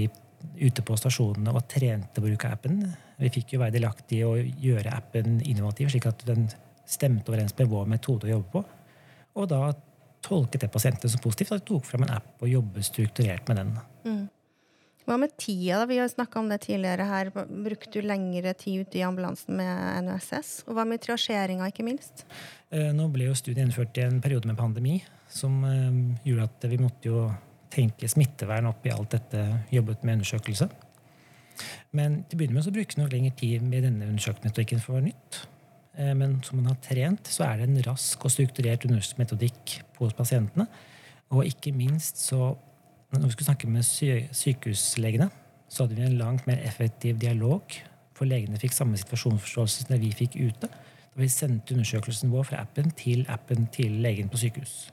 ute 0.59 0.85
på 0.85 0.97
stasjonene 1.01 1.55
og 1.55 1.65
trente 1.71 2.21
å 2.21 2.27
bruk 2.27 2.45
av 2.45 2.59
appen. 2.59 2.83
Vi 3.19 3.31
fikk 3.33 3.55
jo 3.55 3.61
være 3.61 3.75
delaktige 3.75 4.23
i 4.23 4.27
å 4.27 4.33
gjøre 4.69 4.95
appen 4.95 5.39
innovativ, 5.43 5.91
slik 5.91 6.07
at 6.09 6.23
den 6.27 6.47
stemte 6.89 7.31
overens 7.31 7.55
med 7.57 7.69
vår 7.69 7.87
metode 7.91 8.29
å 8.29 8.33
jobbe 8.37 8.51
på. 8.53 8.63
Og 9.39 9.47
da 9.51 9.61
tolket 10.25 10.65
det 10.65 10.71
pasientene 10.71 11.11
som 11.11 11.21
positivt 11.23 11.53
at 11.55 11.63
de 11.63 11.69
tok 11.69 11.87
fram 11.87 12.05
en 12.05 12.17
app 12.17 12.43
og 12.43 12.51
jobbet 12.51 12.87
strukturert 12.87 13.47
med 13.49 13.61
den. 13.61 13.73
Mm. 14.07 14.25
Hva 15.09 15.17
med 15.17 15.31
tida? 15.41 15.79
da? 15.81 15.87
Vi 15.89 15.97
har 15.97 16.09
snakka 16.11 16.41
om 16.41 16.49
det 16.51 16.59
tidligere 16.67 17.07
her. 17.09 17.31
Brukte 17.33 17.91
du 17.95 18.05
lengre 18.05 18.53
tid 18.53 18.85
ute 18.85 18.99
i 18.99 19.05
ambulansen 19.05 19.57
med 19.57 20.03
NUSS? 20.05 20.51
Og 20.67 20.75
hva 20.77 20.85
med 20.85 21.01
triasjeringa, 21.01 21.69
ikke 21.71 21.85
minst? 21.87 22.27
Eh, 22.69 22.91
nå 22.93 23.07
ble 23.09 23.29
jo 23.29 23.37
studiet 23.37 23.63
innført 23.63 23.97
i 23.97 24.05
en 24.05 24.19
periode 24.21 24.49
med 24.49 24.59
pandemi, 24.59 24.99
som 25.31 25.63
eh, 25.65 26.19
gjorde 26.27 26.45
at 26.51 26.69
vi 26.69 26.81
måtte 26.81 27.09
jo 27.09 27.23
tenke 27.73 28.09
smittevern 28.09 28.69
opp 28.69 28.85
i 28.85 28.93
alt 28.93 29.15
dette 29.15 29.47
jobbet 29.73 30.05
med 30.05 30.19
undersøkelse. 30.19 30.69
Men 31.95 32.21
til 32.25 32.37
å 32.37 32.41
begynne 32.41 32.59
med 32.59 32.67
så 32.67 32.73
brukes 32.75 32.95
det 32.95 33.03
nok 33.03 33.15
lengre 33.15 33.35
tid 33.39 33.65
med 33.65 33.85
denne 33.87 34.09
undersøkelsesmetodikken 34.11 34.83
for 34.83 34.93
å 34.93 34.99
være 34.99 35.09
nytt. 35.09 35.41
Eh, 35.99 36.13
men 36.17 36.39
som 36.45 36.59
man 36.59 36.71
har 36.71 36.79
trent, 36.85 37.27
så 37.27 37.45
er 37.47 37.59
det 37.59 37.69
en 37.69 37.83
rask 37.89 38.25
og 38.25 38.33
strukturert 38.33 38.85
undersøkelsesmetodikk 38.87 39.79
hos 39.99 40.17
pasientene. 40.17 40.67
Og 41.29 41.45
ikke 41.45 41.73
minst 41.75 42.21
så 42.21 42.55
når 43.11 43.25
vi 43.25 43.31
skulle 43.31 43.49
snakke 43.49 43.69
med 43.69 43.85
sykehuslegene, 44.37 45.29
så 45.69 45.83
hadde 45.83 45.97
vi 45.97 46.05
en 46.05 46.17
langt 46.17 46.45
mer 46.47 46.61
effektiv 46.65 47.17
dialog. 47.21 47.73
For 48.17 48.29
legene 48.29 48.59
fikk 48.61 48.75
samme 48.75 48.99
situasjonsforståelse 49.01 49.83
som 49.83 49.93
det 49.93 50.01
vi 50.03 50.11
fikk 50.13 50.37
ute. 50.37 50.69
Da 50.69 51.23
vi 51.23 51.29
sendte 51.31 51.73
undersøkelsen 51.73 52.33
vår 52.33 52.51
fra 52.51 52.61
appen 52.65 52.91
til 52.97 53.25
appen 53.29 53.65
til 53.73 53.97
legen 54.03 54.29
på 54.29 54.41
sykehus. 54.41 54.89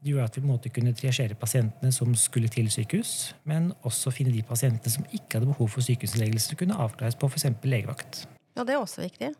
Det 0.00 0.14
gjorde 0.14 0.30
at 0.30 0.36
vi 0.36 0.40
på 0.40 0.48
en 0.48 0.52
måte 0.54 0.70
kunne 0.72 0.94
triasjere 0.96 1.36
pasientene 1.36 1.92
som 1.92 2.14
skulle 2.16 2.48
til 2.48 2.70
sykehus, 2.72 3.34
men 3.44 3.68
også 3.84 4.12
finne 4.16 4.32
de 4.32 4.40
pasientene 4.48 4.92
som 4.92 5.04
ikke 5.12 5.36
hadde 5.36 5.50
behov 5.50 5.68
for 5.74 5.84
sykehusinnleggelse, 5.84 6.56
kunne 6.56 6.78
avklares 6.80 7.18
på 7.20 7.28
f.eks. 7.28 7.50
legevakt. 7.68 8.22
Ja, 8.56 8.64
det 8.64 8.78
er 8.78 8.80
også 8.80 9.04
viktig. 9.04 9.34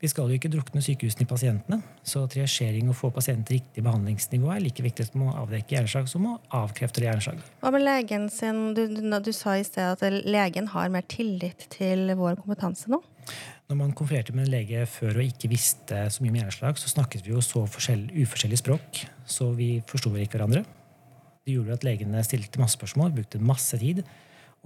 Vi 0.00 0.08
skal 0.12 0.28
jo 0.28 0.36
ikke 0.36 0.50
drukne 0.52 0.80
sykehusene 0.84 1.24
i 1.24 1.28
pasientene, 1.28 1.78
så 2.04 2.26
triasjering 2.28 2.88
og 2.92 2.96
få 2.98 3.10
pasienter 3.12 3.56
riktig 3.56 3.84
behandlingsnivå 3.84 4.50
er 4.52 4.60
like 4.64 4.84
viktig 4.84 5.06
som 5.08 5.26
å 5.28 5.34
avdekke 5.42 5.76
hjerneslag 5.76 6.08
som 6.12 6.26
å 6.28 6.34
avkrefte 6.56 7.04
hjerneslag. 7.04 7.40
Hva 7.60 7.72
med 7.72 7.84
legen 7.84 8.26
sin? 8.32 8.62
Du, 8.76 8.82
du, 8.92 9.00
du, 9.04 9.32
sa 9.36 9.56
i 9.56 9.64
sted 9.64 9.96
at 9.96 10.24
legen 10.24 10.68
har 10.72 10.92
mer 10.92 11.04
tillit 11.08 11.68
til 11.72 12.12
vår 12.16 12.36
kompetanse 12.42 12.92
nå? 12.92 13.00
Når 13.66 13.78
man 13.80 13.94
konfererte 13.98 14.30
med 14.30 14.46
en 14.46 14.52
lege 14.52 14.84
før 14.86 15.16
og 15.18 15.26
ikke 15.26 15.48
visste 15.50 16.04
så 16.14 16.22
mye 16.22 16.30
om 16.30 16.36
hjerneslag, 16.38 16.76
så 16.78 16.90
snakket 16.92 17.24
vi 17.26 17.32
jo 17.32 17.40
så 17.42 17.64
uforskjellig 17.66 18.60
språk, 18.60 19.00
så 19.26 19.48
vi 19.58 19.80
forsto 19.90 20.12
ikke 20.14 20.36
hverandre. 20.38 20.62
Det 21.42 21.56
gjorde 21.56 21.74
at 21.74 21.86
legene 21.86 22.22
stilte 22.26 22.62
masse 22.62 22.78
spørsmål, 22.78 23.10
brukte 23.16 23.42
masse 23.42 23.78
tid. 23.82 24.04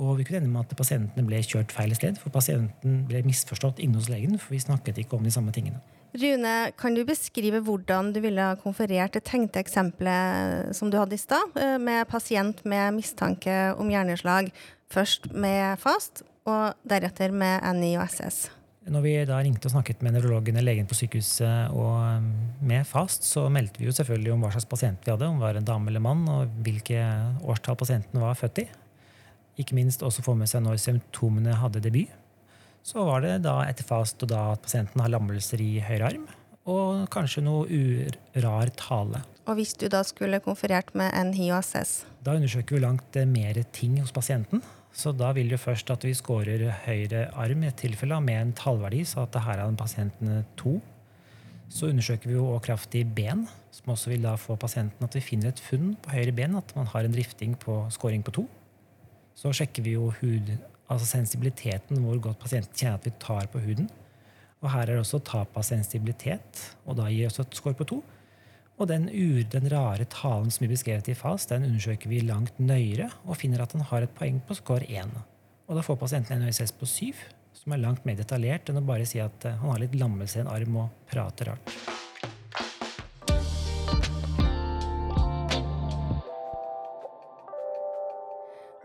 Og 0.00 0.18
vi 0.18 0.26
kunne 0.28 0.42
ende 0.42 0.52
med 0.52 0.68
at 0.68 0.76
pasientene 0.76 1.24
ble 1.24 1.40
kjørt 1.44 1.72
feil 1.72 1.96
sted, 1.96 2.20
for 2.20 2.32
pasienten 2.32 3.02
ble 3.08 3.24
misforstått 3.24 3.80
inne 3.80 3.96
hos 4.00 4.10
legen, 4.12 4.36
for 4.40 4.52
vi 4.52 4.60
snakket 4.66 5.00
ikke 5.00 5.16
om 5.16 5.24
de 5.24 5.32
samme 5.32 5.52
tingene. 5.56 5.80
Rune, 6.20 6.54
kan 6.76 6.96
du 6.96 7.00
beskrive 7.06 7.60
hvordan 7.64 8.12
du 8.12 8.20
ville 8.20 8.52
ha 8.52 8.60
konferert 8.60 9.16
det 9.16 9.24
tenkte 9.28 9.62
eksempelet 9.62 10.76
som 10.76 10.92
du 10.92 10.98
hadde 11.00 11.16
i 11.16 11.24
stad, 11.24 11.56
eh, 11.56 11.78
med 11.80 12.08
pasient 12.10 12.64
med 12.68 13.00
mistanke 13.00 13.60
om 13.80 13.88
hjerneslag, 13.88 14.52
først 14.92 15.32
med 15.32 15.78
FAST, 15.80 16.24
og 16.44 16.74
deretter 16.84 17.32
med 17.32 17.62
NIOSS? 17.80 18.48
Når 18.88 19.02
vi 19.04 19.12
da 19.28 19.38
ringte 19.44 19.68
og 19.68 19.74
snakket 19.74 20.00
med 20.00 20.14
nevrologen 20.16 20.56
eller 20.56 20.72
legen 20.72 20.86
på 20.88 20.96
sykehuset 20.96 21.74
og 21.76 21.98
um, 22.00 22.30
med 22.64 22.86
FAST, 22.88 23.26
så 23.28 23.44
meldte 23.52 23.82
vi 23.82 23.90
jo 23.90 23.92
selvfølgelig 23.92 24.32
om 24.32 24.46
hva 24.46 24.54
slags 24.54 24.70
pasient 24.70 25.04
vi 25.04 25.12
hadde, 25.12 25.28
om 25.28 25.36
det 25.36 25.44
var 25.44 25.58
en 25.60 25.68
dame 25.68 25.92
eller 25.92 26.04
mann, 26.04 26.24
og 26.32 26.54
hvilke 26.64 27.02
årstall 27.44 27.76
pasienten 27.80 28.22
var 28.24 28.38
født 28.40 28.64
i 28.64 28.70
ikke 29.60 29.76
minst 29.76 30.04
også 30.06 30.24
få 30.24 30.34
med 30.38 30.50
seg 30.50 30.64
når 30.64 30.80
symptomene 30.80 31.56
hadde 31.60 31.82
debut. 31.84 32.10
Så 32.86 33.02
var 33.04 33.24
det 33.24 33.42
da 33.44 33.60
etter 33.68 33.84
fast 33.84 34.22
og 34.24 34.30
da 34.32 34.50
at 34.54 34.62
pasienten 34.64 35.02
har 35.02 35.12
lammelser 35.12 35.60
i 35.60 35.72
høyre 35.84 36.14
arm, 36.14 36.24
og 36.70 37.04
kanskje 37.12 37.44
noe 37.44 37.66
urar 37.68 38.72
tale. 38.78 39.22
Og 39.48 39.58
hvis 39.58 39.74
du 39.76 39.88
da 39.92 40.02
skulle 40.06 40.40
konferert 40.44 40.92
med 40.96 41.12
en 41.16 41.32
HIOSS? 41.36 42.04
Da 42.24 42.36
undersøker 42.38 42.76
vi 42.76 42.84
langt 42.84 43.16
eh, 43.18 43.28
mer 43.28 43.58
ting 43.76 43.98
hos 44.00 44.14
pasienten. 44.14 44.62
Så 44.92 45.12
da 45.14 45.30
vil 45.36 45.52
jo 45.52 45.58
først 45.60 45.90
at 45.92 46.04
vi 46.04 46.14
scorer 46.18 46.66
høyre 46.84 47.28
arm 47.38 47.62
i 47.62 47.70
et 47.70 47.78
tilfelle 47.78 48.18
med 48.24 48.40
en 48.40 48.54
tallverdi, 48.58 49.04
så 49.06 49.24
at 49.24 49.38
her 49.44 49.62
er 49.62 49.76
pasienten 49.78 50.44
to. 50.58 50.80
Så 51.70 51.86
undersøker 51.92 52.26
vi 52.26 52.34
jo 52.34 52.48
også 52.50 52.66
kraft 52.66 52.94
i 52.98 53.04
ben, 53.04 53.46
som 53.70 53.92
også 53.94 54.10
vil 54.10 54.24
da 54.26 54.34
få 54.34 54.56
pasienten 54.58 55.06
at 55.06 55.14
vi 55.14 55.22
finner 55.22 55.52
et 55.52 55.62
funn 55.62 55.94
på 56.02 56.16
høyre 56.16 56.34
ben, 56.34 56.56
at 56.58 56.74
man 56.76 56.90
har 56.90 57.06
en 57.06 57.14
drifting 57.14 57.54
på 57.58 57.84
scoring 57.94 58.24
på 58.26 58.34
to 58.40 58.48
så 59.40 59.52
sjekker 59.56 59.84
vi 59.86 59.96
jo 59.96 60.10
hud, 60.20 60.52
altså 60.90 61.06
sensibiliteten, 61.08 62.02
hvor 62.04 62.18
godt 62.20 62.40
pasienten 62.42 62.76
kjenner 62.76 62.98
at 62.98 63.06
vi 63.06 63.12
tar 63.22 63.48
på 63.52 63.62
huden. 63.64 63.88
Og 64.60 64.72
her 64.72 64.82
er 64.82 64.96
det 64.96 65.04
også 65.04 65.22
tap 65.24 65.54
av 65.56 65.64
sensibilitet, 65.64 66.64
og 66.84 66.98
da 66.98 67.08
gir 67.08 67.30
også 67.30 67.46
et 67.46 67.56
score 67.56 67.78
på 67.78 67.86
to. 67.88 68.00
Og 68.80 68.88
den, 68.88 69.10
ur, 69.12 69.42
den 69.52 69.68
rare 69.68 70.06
talen 70.08 70.48
som 70.48 70.62
blir 70.64 70.72
beskrevet 70.72 71.10
i 71.12 71.14
FAS, 71.14 71.44
den 71.50 71.66
undersøker 71.68 72.08
vi 72.08 72.22
langt 72.24 72.56
nøyere 72.56 73.10
og 73.26 73.36
finner 73.36 73.60
at 73.60 73.74
han 73.76 73.84
har 73.90 74.06
et 74.06 74.14
poeng 74.16 74.38
på 74.48 74.56
score 74.56 74.88
1. 74.88 75.12
Og 75.68 75.76
da 75.76 75.84
får 75.84 75.98
pasienten 76.00 76.38
en 76.38 76.48
ØSS 76.48 76.72
på 76.80 76.88
7, 76.88 77.20
som 77.60 77.74
er 77.76 77.82
langt 77.82 78.08
mer 78.08 78.16
detaljert 78.16 78.72
enn 78.72 78.80
å 78.80 78.86
bare 78.88 79.04
si 79.04 79.20
at 79.20 79.44
eh, 79.44 79.58
han 79.60 79.74
har 79.74 79.82
litt 79.84 79.98
lammelse 80.00 80.40
i 80.40 80.44
en 80.46 80.48
arm 80.48 80.80
og 80.80 81.10
prater 81.12 81.52
rart. 81.52 81.76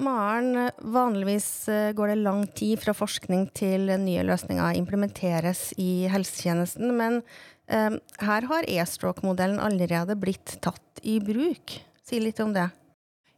Maren, 0.03 0.73
vanligvis 0.83 1.49
eh, 1.71 1.93
går 1.95 2.11
det 2.11 2.19
lang 2.19 2.43
tid 2.51 2.83
fra 2.83 2.91
forskning 2.91 3.47
til 3.55 3.95
nye 4.03 4.27
løsninger 4.27 4.75
implementeres 4.75 5.69
i 5.79 6.09
helsetjenesten, 6.11 6.91
men 6.99 7.23
her 7.67 8.47
har 8.49 8.67
e-stroke-modellen 8.69 9.57
allerede 9.59 10.15
blitt 10.19 10.57
tatt 10.61 11.01
i 11.01 11.19
bruk. 11.23 11.79
Si 12.05 12.19
litt 12.21 12.39
om 12.43 12.53
det. 12.53 12.69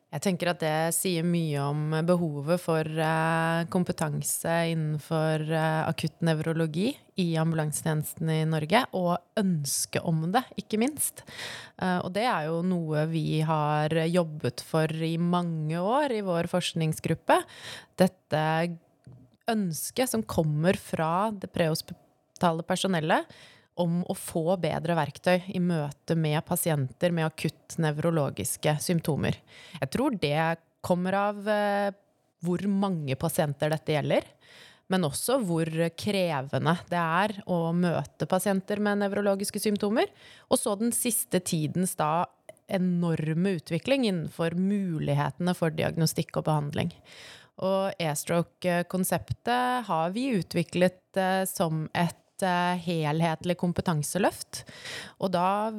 Jeg 0.08 0.24
tenker 0.24 0.54
at 0.54 0.62
det 0.64 0.96
sier 0.96 1.26
mye 1.28 1.60
om 1.68 1.92
behovet 2.08 2.62
for 2.64 2.88
eh, 2.88 3.66
kompetanse 3.68 4.54
innenfor 4.72 5.44
eh, 5.52 5.82
akutt 5.84 6.22
nevrologi 6.24 6.94
i 7.20 7.26
ambulansetjenesten 7.36 8.32
i 8.32 8.38
Norge, 8.48 8.86
og 8.96 9.18
ønske 9.40 10.00
om 10.08 10.22
det, 10.32 10.46
ikke 10.64 10.80
minst. 10.80 11.26
Eh, 11.76 12.00
og 12.00 12.14
det 12.16 12.24
er 12.24 12.48
jo 12.48 12.62
noe 12.64 13.04
vi 13.12 13.42
har 13.44 13.92
jobbet 14.08 14.64
for 14.64 14.96
i 14.96 15.18
mange 15.20 15.84
år 15.84 16.16
i 16.16 16.24
vår 16.24 16.48
forskningsgruppe. 16.56 17.42
Dette 18.00 18.46
ønsket 19.52 20.16
som 20.16 20.24
kommer 20.24 20.80
fra 20.80 21.34
det 21.36 21.52
prehospitale 21.52 22.64
personellet 22.64 23.28
om 23.82 24.02
å 24.10 24.16
få 24.18 24.58
bedre 24.62 24.96
verktøy 24.98 25.50
i 25.56 25.62
møte 25.64 26.18
med 26.18 26.40
pasienter 26.48 27.14
med 27.16 27.30
akutt 27.30 27.78
nevrologiske 27.82 28.78
symptomer. 28.84 29.38
Jeg 29.80 29.92
tror 29.94 30.18
det 30.22 30.58
kommer 30.86 31.18
av 31.20 31.50
eh, 31.52 31.92
hvor 32.46 32.64
mange 32.70 33.18
pasienter 33.20 33.72
dette 33.74 33.96
gjelder, 33.96 34.26
men 34.88 35.04
også 35.04 35.40
hvor 35.44 35.68
krevende 36.00 36.78
det 36.88 37.00
er 37.00 37.34
å 37.52 37.74
møte 37.76 38.28
pasienter 38.30 38.80
med 38.80 39.02
nevrologiske 39.02 39.60
symptomer. 39.60 40.08
Og 40.48 40.62
så 40.62 40.78
den 40.80 40.94
siste 40.96 41.42
tidens 41.44 41.98
da 42.00 42.28
enorme 42.68 43.58
utvikling 43.58 44.08
innenfor 44.08 44.56
mulighetene 44.60 45.56
for 45.58 45.76
diagnostikk 45.76 46.40
og 46.40 46.48
behandling. 46.48 46.94
Og 47.64 47.98
e-stroke-konseptet 47.98 49.88
har 49.88 50.14
vi 50.14 50.30
utviklet 50.38 51.18
eh, 51.18 51.44
som 51.50 51.88
et 51.98 52.20
Eh, 52.46 52.78
helhetlig 52.86 53.58
kompetanseløft. 53.58 54.62
Og 55.24 55.32
da 55.34 55.74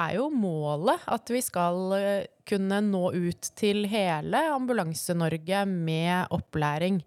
er 0.00 0.16
jo 0.16 0.26
målet 0.32 1.04
at 1.12 1.30
vi 1.30 1.42
skal 1.44 1.94
eh, 1.94 2.28
kunne 2.48 2.80
nå 2.82 3.12
ut 3.14 3.50
til 3.58 3.84
hele 3.90 4.40
Ambulanse-Norge 4.56 5.62
med 5.70 6.32
opplæring. 6.34 6.98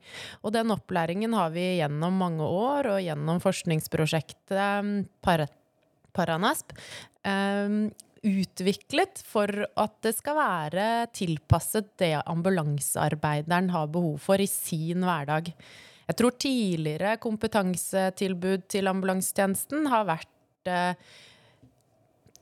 Og 0.44 0.56
den 0.56 0.72
opplæringen 0.72 1.36
har 1.36 1.52
vi 1.56 1.82
gjennom 1.82 2.16
mange 2.22 2.48
år 2.48 2.94
og 2.94 3.04
gjennom 3.04 3.44
forskningsprosjektet 3.44 4.56
eh, 4.56 4.96
Par 5.24 5.48
Paranasp 6.14 6.76
utviklet 8.24 9.20
for 9.26 9.50
at 9.80 9.96
det 10.06 10.14
skal 10.16 10.38
være 10.38 10.84
tilpasset 11.16 11.90
det 12.00 12.14
ambulansearbeideren 12.22 13.72
har 13.74 13.90
behov 13.92 14.20
for 14.24 14.40
i 14.40 14.48
sin 14.48 15.04
hverdag. 15.04 15.50
Jeg 16.08 16.20
tror 16.20 16.36
tidligere 16.36 17.18
kompetansetilbud 17.24 18.66
til 18.72 18.90
ambulansetjenesten 18.92 19.88
har 19.92 20.10
vært 20.10 20.72
eh, 20.72 20.98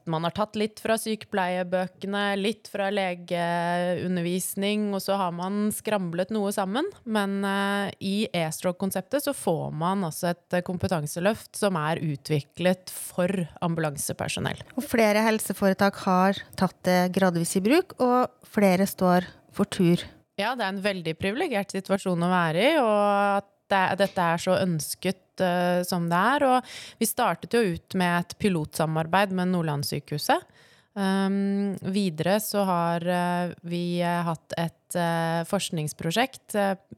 man 0.09 0.25
har 0.25 0.33
tatt 0.33 0.55
litt 0.57 0.79
fra 0.81 0.95
sykepleiebøkene, 0.99 2.23
litt 2.39 2.69
fra 2.71 2.89
legeundervisning, 2.93 4.89
og 4.95 5.01
så 5.03 5.17
har 5.19 5.33
man 5.35 5.69
skramlet 5.75 6.31
noe 6.33 6.51
sammen. 6.55 6.87
Men 7.05 7.41
uh, 7.45 7.91
i 8.01 8.25
e-stroke-konseptet 8.33 9.27
så 9.27 9.33
får 9.37 9.69
man 9.77 10.05
altså 10.07 10.31
et 10.33 10.61
kompetanseløft 10.67 11.59
som 11.59 11.77
er 11.79 12.01
utviklet 12.01 12.91
for 12.93 13.29
ambulansepersonell. 13.61 14.63
Og 14.75 14.87
flere 14.87 15.21
helseforetak 15.27 16.01
har 16.07 16.41
tatt 16.59 16.79
det 16.87 17.01
gradvis 17.15 17.55
i 17.59 17.65
bruk, 17.65 17.95
og 18.01 18.49
flere 18.49 18.89
står 18.89 19.29
for 19.53 19.69
tur. 19.69 20.01
Ja, 20.39 20.55
det 20.57 20.65
er 20.65 20.73
en 20.73 20.83
veldig 20.83 21.13
privilegert 21.19 21.73
situasjon 21.75 22.23
å 22.25 22.31
være 22.31 22.61
i, 22.71 22.75
og 22.81 23.01
at 23.37 23.50
det, 23.71 23.83
dette 24.03 24.31
er 24.33 24.41
så 24.43 24.57
ønsket 24.61 25.43
uh, 25.43 25.81
som 25.87 26.09
det 26.11 26.23
er. 26.35 26.47
Og 26.47 26.73
vi 27.01 27.09
startet 27.09 27.55
jo 27.57 27.63
ut 27.73 27.97
med 27.99 28.19
et 28.19 28.37
pilotsamarbeid 28.41 29.33
med 29.37 29.53
Nordlandssykehuset. 29.55 30.51
Um, 30.93 31.77
videre 31.81 32.39
så 32.43 32.65
har 32.67 33.05
uh, 33.07 33.51
vi 33.63 34.01
uh, 34.03 34.25
hatt 34.27 34.55
et 34.59 34.97
uh, 34.99 35.47
forskningsprosjekt 35.47 36.57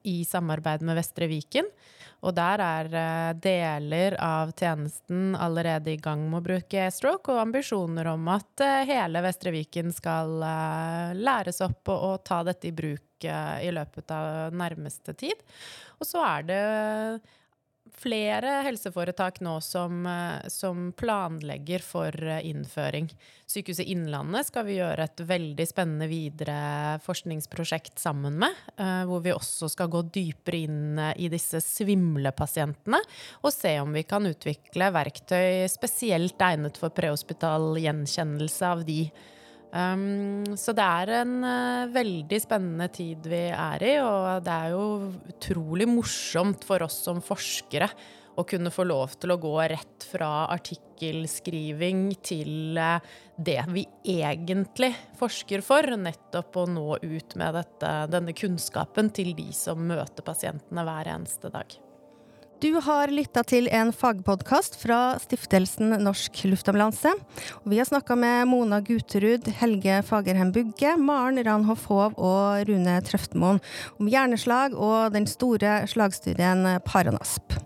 i 0.09 0.23
samarbeid 0.25 0.81
med 0.81 0.97
Vestre 0.97 1.29
Viken. 1.29 1.69
Og 2.23 2.31
der 2.33 2.61
er 2.63 2.87
deler 3.35 4.15
av 4.23 4.53
tjenesten 4.55 5.33
allerede 5.35 5.91
i 5.91 5.99
gang 5.99 6.21
med 6.31 6.39
å 6.39 6.45
bruke 6.45 6.85
e-stroke, 6.85 7.33
og 7.33 7.41
ambisjoner 7.41 8.07
om 8.13 8.29
at 8.31 8.63
hele 8.87 9.19
Vestre 9.25 9.51
Viken 9.51 9.91
skal 9.91 10.31
læres 11.19 11.59
opp 11.67 11.91
og, 11.91 12.05
og 12.07 12.23
ta 12.23 12.39
dette 12.47 12.69
i 12.69 12.75
bruk 12.77 13.12
i 13.29 13.71
løpet 13.73 14.11
av 14.13 14.55
nærmeste 14.57 15.15
tid. 15.17 15.39
Og 15.99 16.09
så 16.09 16.23
er 16.25 16.49
det 16.49 16.61
flere 17.91 18.61
helseforetak 18.65 19.39
nå 19.43 19.57
som, 19.61 20.05
eh, 20.05 20.47
som, 20.47 20.91
planlegger 20.97 21.83
for 21.83 22.15
eh, 22.23 22.45
innføring. 22.47 23.09
Sykehuset 23.47 23.87
Innlandet 23.91 24.47
skal 24.47 24.65
vi 24.67 24.77
gjøre 24.79 25.05
et 25.07 25.23
veldig 25.27 25.67
spennende 25.67 26.07
videre 26.11 26.99
forskningsprosjekt 27.03 27.99
sammen 27.99 28.39
med. 28.39 28.55
Eh, 28.77 29.03
hvor 29.09 29.23
vi 29.25 29.35
også 29.35 29.69
skal 29.71 29.91
gå 29.93 30.03
dypere 30.13 30.63
inn 30.63 31.03
i 31.17 31.29
disse 31.31 31.61
svimlepasientene. 31.63 33.01
Og 33.43 33.53
se 33.53 33.75
om 33.81 33.93
vi 33.93 34.05
kan 34.07 34.25
utvikle 34.29 34.91
verktøy 34.95 35.67
spesielt 35.71 36.41
egnet 36.41 36.79
for 36.79 36.93
prehospital 36.95 37.73
gjenkjennelse 37.83 38.73
av 38.73 38.83
de 38.87 39.05
Um, 39.73 40.43
så 40.53 40.69
det 40.77 40.85
er 40.85 41.11
en 41.23 41.39
uh, 41.41 41.89
veldig 41.89 42.37
spennende 42.43 42.85
tid 42.93 43.25
vi 43.25 43.47
er 43.49 43.85
i, 43.87 43.93
og 44.05 44.43
det 44.45 44.53
er 44.53 44.73
jo 44.75 44.83
utrolig 45.31 45.87
morsomt 45.89 46.61
for 46.67 46.85
oss 46.85 46.99
som 47.07 47.23
forskere 47.25 47.87
å 48.37 48.45
kunne 48.49 48.69
få 48.73 48.85
lov 48.85 49.15
til 49.17 49.33
å 49.33 49.39
gå 49.41 49.53
rett 49.73 50.05
fra 50.05 50.45
artikkelskriving 50.53 52.03
til 52.21 52.77
uh, 52.77 52.99
det 53.33 53.63
vi 53.73 53.87
egentlig 54.13 54.91
forsker 55.17 55.65
for, 55.65 55.89
nettopp 55.97 56.61
å 56.61 56.67
nå 56.69 56.99
ut 57.01 57.33
med 57.41 57.57
dette, 57.57 57.95
denne 58.13 58.37
kunnskapen 58.37 59.09
til 59.09 59.33
de 59.37 59.49
som 59.57 59.81
møter 59.89 60.25
pasientene 60.25 60.85
hver 60.85 61.15
eneste 61.15 61.49
dag. 61.53 61.82
Du 62.63 62.77
har 62.79 63.11
lytta 63.11 63.41
til 63.43 63.65
en 63.75 63.89
fagpodkast 63.91 64.77
fra 64.79 65.17
Stiftelsen 65.19 65.97
Norsk 65.99 66.45
Luftambulanse. 66.47 67.11
Vi 67.67 67.75
har 67.75 67.89
snakka 67.89 68.15
med 68.15 68.47
Mona 68.47 68.79
Guterud, 68.79 69.49
Helge 69.59 69.97
Fagerheim 70.07 70.53
Bugge, 70.55 70.93
Maren 70.95 71.43
Ranhoff 71.43 71.89
Hov 71.91 72.15
og 72.15 72.63
Rune 72.69 72.95
Trøftemoen 73.03 73.59
om 73.99 74.07
hjerneslag 74.07 74.79
og 74.79 75.11
den 75.11 75.27
store 75.27 75.81
slagstudien 75.91 76.63
Paranasp. 76.87 77.59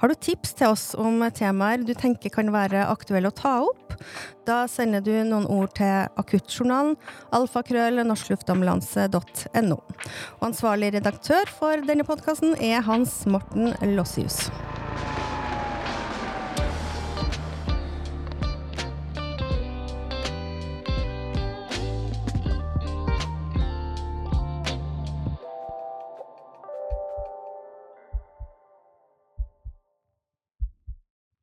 Har 0.00 0.12
du 0.12 0.14
tips 0.14 0.54
til 0.58 0.72
oss 0.74 0.86
om 0.98 1.22
temaer 1.34 1.84
du 1.86 1.94
tenker 1.96 2.32
kan 2.32 2.52
være 2.54 2.86
aktuelle 2.90 3.32
å 3.32 3.36
ta 3.36 3.54
opp? 3.66 3.96
Da 4.46 4.64
sender 4.70 5.02
du 5.04 5.12
noen 5.26 5.48
ord 5.50 5.74
til 5.78 6.06
akuttjournalen 6.20 6.96
alfakrøll 7.36 8.02
norskluftambulanse.no. 8.06 9.80
Ansvarlig 10.46 10.92
redaktør 10.98 11.50
for 11.58 11.86
denne 11.88 12.06
podkasten 12.06 12.56
er 12.60 12.84
Hans 12.86 13.22
Morten 13.30 13.74
Lossius. 13.96 14.46